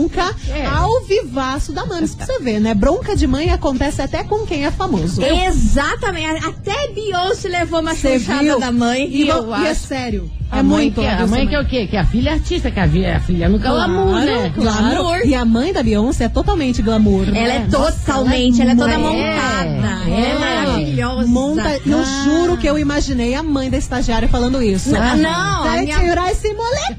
É. 0.51 0.67
ao 0.67 1.03
vivaço 1.05 1.73
da 1.73 1.85
mãe. 1.87 2.03
Isso 2.05 2.17
pra 2.17 2.27
você 2.27 2.39
ver, 2.41 2.61
né? 2.61 2.75
Bronca 2.75 3.15
de 3.17 3.27
mãe 3.27 3.51
acontece 3.51 4.01
até 4.03 4.23
com 4.25 4.47
quem 4.47 4.65
é 4.65 4.71
famoso. 4.71 5.21
Exatamente. 5.23 6.45
Até 6.47 6.89
Beyoncé 6.89 7.49
levou 7.49 7.81
uma 7.81 7.95
viu? 7.95 8.61
da 8.61 8.73
mãe. 8.73 9.09
E, 9.11 9.29
eu 9.29 9.45
vo- 9.47 9.57
e 9.61 9.67
é 9.67 9.71
acho- 9.71 9.81
sério. 9.87 10.31
A 10.53 10.59
é 10.59 10.63
mãe 10.65 10.83
muito 10.87 11.01
que, 11.01 11.07
a 11.07 11.27
mãe 11.29 11.47
que 11.47 11.55
é 11.55 11.61
o 11.61 11.65
quê? 11.65 11.87
Que 11.87 11.97
a 11.97 12.05
filha 12.05 12.31
é 12.31 12.33
artista, 12.33 12.73
que 12.73 12.81
a, 12.81 12.83
a 12.85 13.21
filha 13.21 13.45
é 13.45 13.49
no 13.49 13.57
glamour, 13.61 14.15
né? 14.17 14.53
Claro. 14.53 15.25
E 15.25 15.33
a 15.33 15.45
mãe 15.45 15.73
da 15.73 15.81
Beyoncé 15.81 16.25
é 16.25 16.29
totalmente 16.29 16.83
glamour. 16.83 17.29
Ela 17.29 17.39
é 17.55 17.59
né? 17.61 17.69
totalmente, 17.71 18.61
ela 18.61 18.73
é 18.73 18.75
toda 18.75 18.93
É. 18.93 18.99
montada. 18.99 20.11
Ela 20.11 20.27
é 20.27 20.39
maravilhosa. 20.67 21.27
Monta, 21.29 21.81
eu 21.87 22.05
juro 22.25 22.57
que 22.57 22.67
eu 22.69 22.77
imaginei 22.77 23.37
a 23.37 23.45
mãe 23.45 23.71
da 23.71 23.79
estagiária 23.79 24.27
falando 24.29 24.61
isso. 24.61 24.91
Não, 24.91 25.17
não, 25.19 25.63
Vai 25.63 25.83
minha- 25.85 26.01
tirar 26.01 26.33
esse 26.33 26.53
moletom. 26.53 26.97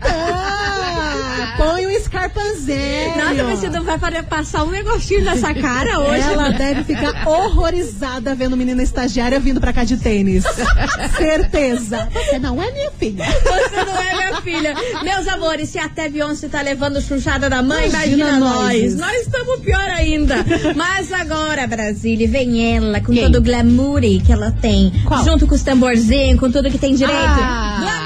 Põe 1.63 1.85
um 1.85 1.89
escarpanzério. 1.89 3.17
Nossa, 3.17 3.43
mas 3.43 3.59
você 3.59 3.69
não 3.69 3.83
vai 3.83 3.97
fazer 3.99 4.23
passar 4.23 4.63
um 4.63 4.69
negocinho 4.71 5.23
nessa 5.23 5.53
cara 5.53 5.99
hoje. 6.01 6.21
Ela 6.21 6.49
deve 6.49 6.83
ficar 6.83 7.27
horrorizada 7.27 8.33
vendo 8.35 8.57
menina 8.57 8.81
estagiária 8.81 9.39
vindo 9.39 9.59
pra 9.59 9.71
cá 9.73 9.83
de 9.83 9.97
tênis. 9.97 10.43
Certeza. 11.17 12.09
Você 12.13 12.39
não 12.39 12.61
é 12.61 12.71
minha 12.71 12.91
filha. 12.91 13.25
Você 13.25 13.83
não 13.85 14.01
é 14.01 14.15
minha 14.15 14.41
filha. 14.41 14.75
Meus 15.03 15.27
amores, 15.27 15.69
se 15.69 15.77
até 15.79 16.09
Beyoncé 16.09 16.47
tá 16.47 16.61
levando 16.61 17.01
chuchada 17.01 17.49
da 17.49 17.61
mãe, 17.61 17.87
imagina, 17.89 18.15
Imagina 18.15 18.39
nós. 18.39 18.81
nós. 18.81 18.95
Nós 18.95 19.21
estamos 19.21 19.59
pior 19.59 19.89
ainda. 19.89 20.35
Mas 20.75 21.11
agora, 21.11 21.67
Brasília, 21.67 22.27
vem 22.27 22.75
ela 22.75 22.99
com 23.01 23.13
Quem? 23.13 23.23
todo 23.23 23.37
o 23.37 23.41
glamour 23.41 24.01
que 24.25 24.31
ela 24.31 24.51
tem. 24.61 24.91
Qual? 25.05 25.23
Junto 25.23 25.45
com 25.47 25.53
os 25.55 25.61
tamborzinhos, 25.61 26.39
com 26.39 26.49
tudo 26.51 26.69
que 26.71 26.77
tem 26.77 26.95
direito. 26.95 27.19
Ah. 27.19 28.00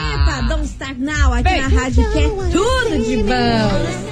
Now, 0.94 1.34
aqui 1.34 1.62
na 1.62 1.68
rádio, 1.68 2.12
que 2.12 2.20
é 2.20 2.30
tudo 2.52 3.04
de 3.06 3.18
bom. 3.18 4.06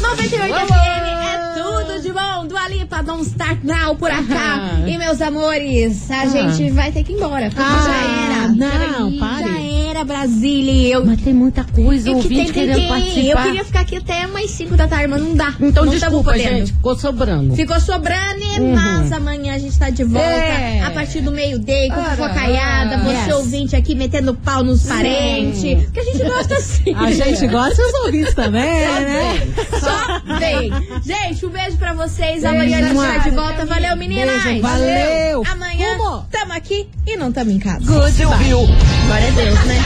98 0.00 0.54
FM 0.54 0.72
é 0.72 1.54
tudo 1.62 2.00
de 2.02 2.12
bom. 2.12 2.46
Dua 2.46 2.68
Lipa, 2.68 3.02
Don't 3.02 3.22
Start 3.26 3.58
Now 3.64 3.96
por 3.96 4.10
acá. 4.10 4.60
E 4.86 4.96
meus 4.98 5.20
amores, 5.20 6.08
a 6.10 6.26
gente 6.26 6.70
vai 6.70 6.92
ter 6.92 7.02
que 7.02 7.12
ir 7.12 7.16
embora. 7.16 7.46
Porque 7.50 7.60
Ah, 7.62 7.84
já 7.84 8.36
era. 8.36 8.48
não, 8.48 9.18
pare. 9.18 9.44
Já 9.44 9.60
era, 9.60 9.85
Brasília. 10.04 10.94
Eu, 10.94 11.04
Mas 11.04 11.20
tem 11.20 11.34
muita 11.34 11.64
coisa, 11.64 12.08
e 12.08 12.12
que 12.12 12.16
ouvinte 12.16 12.34
tem, 12.34 12.44
tem, 12.44 12.52
querendo 12.52 12.76
tem. 12.76 12.84
Eu 12.84 12.88
participar. 12.88 13.42
queria 13.44 13.64
ficar 13.64 13.80
aqui 13.80 13.96
até 13.96 14.26
umas 14.26 14.50
5 14.50 14.76
da 14.76 14.88
tarde, 14.88 15.08
mas 15.08 15.22
não 15.22 15.34
dá. 15.34 15.54
Então 15.60 15.84
não 15.84 15.92
desculpa, 15.92 16.32
podendo. 16.32 16.56
gente, 16.56 16.72
ficou 16.72 16.96
sobrando. 16.96 17.54
Ficou 17.54 17.80
sobrando, 17.80 18.44
mas 18.74 19.12
amanhã 19.12 19.54
a 19.54 19.58
gente 19.58 19.78
tá 19.78 19.90
de 19.90 20.04
volta. 20.04 20.26
É. 20.26 20.82
A 20.82 20.90
partir 20.90 21.20
do 21.20 21.32
meio-dia, 21.32 21.88
com 21.94 22.02
fofocaiada. 22.02 22.98
Você 22.98 23.10
yes. 23.10 23.34
ouvinte 23.34 23.76
aqui 23.76 23.94
metendo 23.94 24.34
pau 24.34 24.62
nos 24.62 24.84
parentes. 24.84 25.84
Porque 25.84 26.00
a 26.00 26.04
gente 26.04 26.24
gosta 26.24 26.54
assim. 26.56 26.94
A 26.94 27.10
gente 27.10 27.46
gosta 27.46 27.82
dos 27.82 27.94
ouvintes 28.04 28.34
também, 28.34 28.62
né? 28.62 29.46
Só 29.80 30.38
vem. 30.38 30.72
Gente, 31.02 31.46
um 31.46 31.50
beijo 31.50 31.76
pra 31.76 31.92
vocês. 31.92 32.44
Amanhã 32.44 32.78
a 32.78 32.82
gente 32.82 32.96
tá 32.96 33.18
de 33.18 33.30
volta. 33.30 33.66
Valeu, 33.66 33.96
meninas. 33.96 34.42
Beijo, 34.42 34.62
valeu. 34.62 35.42
Amanhã 35.46 35.98
tamo 36.30 36.52
aqui 36.52 36.88
e 37.06 37.16
não 37.16 37.32
tamo 37.32 37.50
em 37.50 37.58
casa. 37.58 37.84
Você 37.84 38.24
ouviu 38.24 38.66
Glória 39.06 39.28
a 39.28 39.30
Deus, 39.30 39.64
né? 39.64 39.85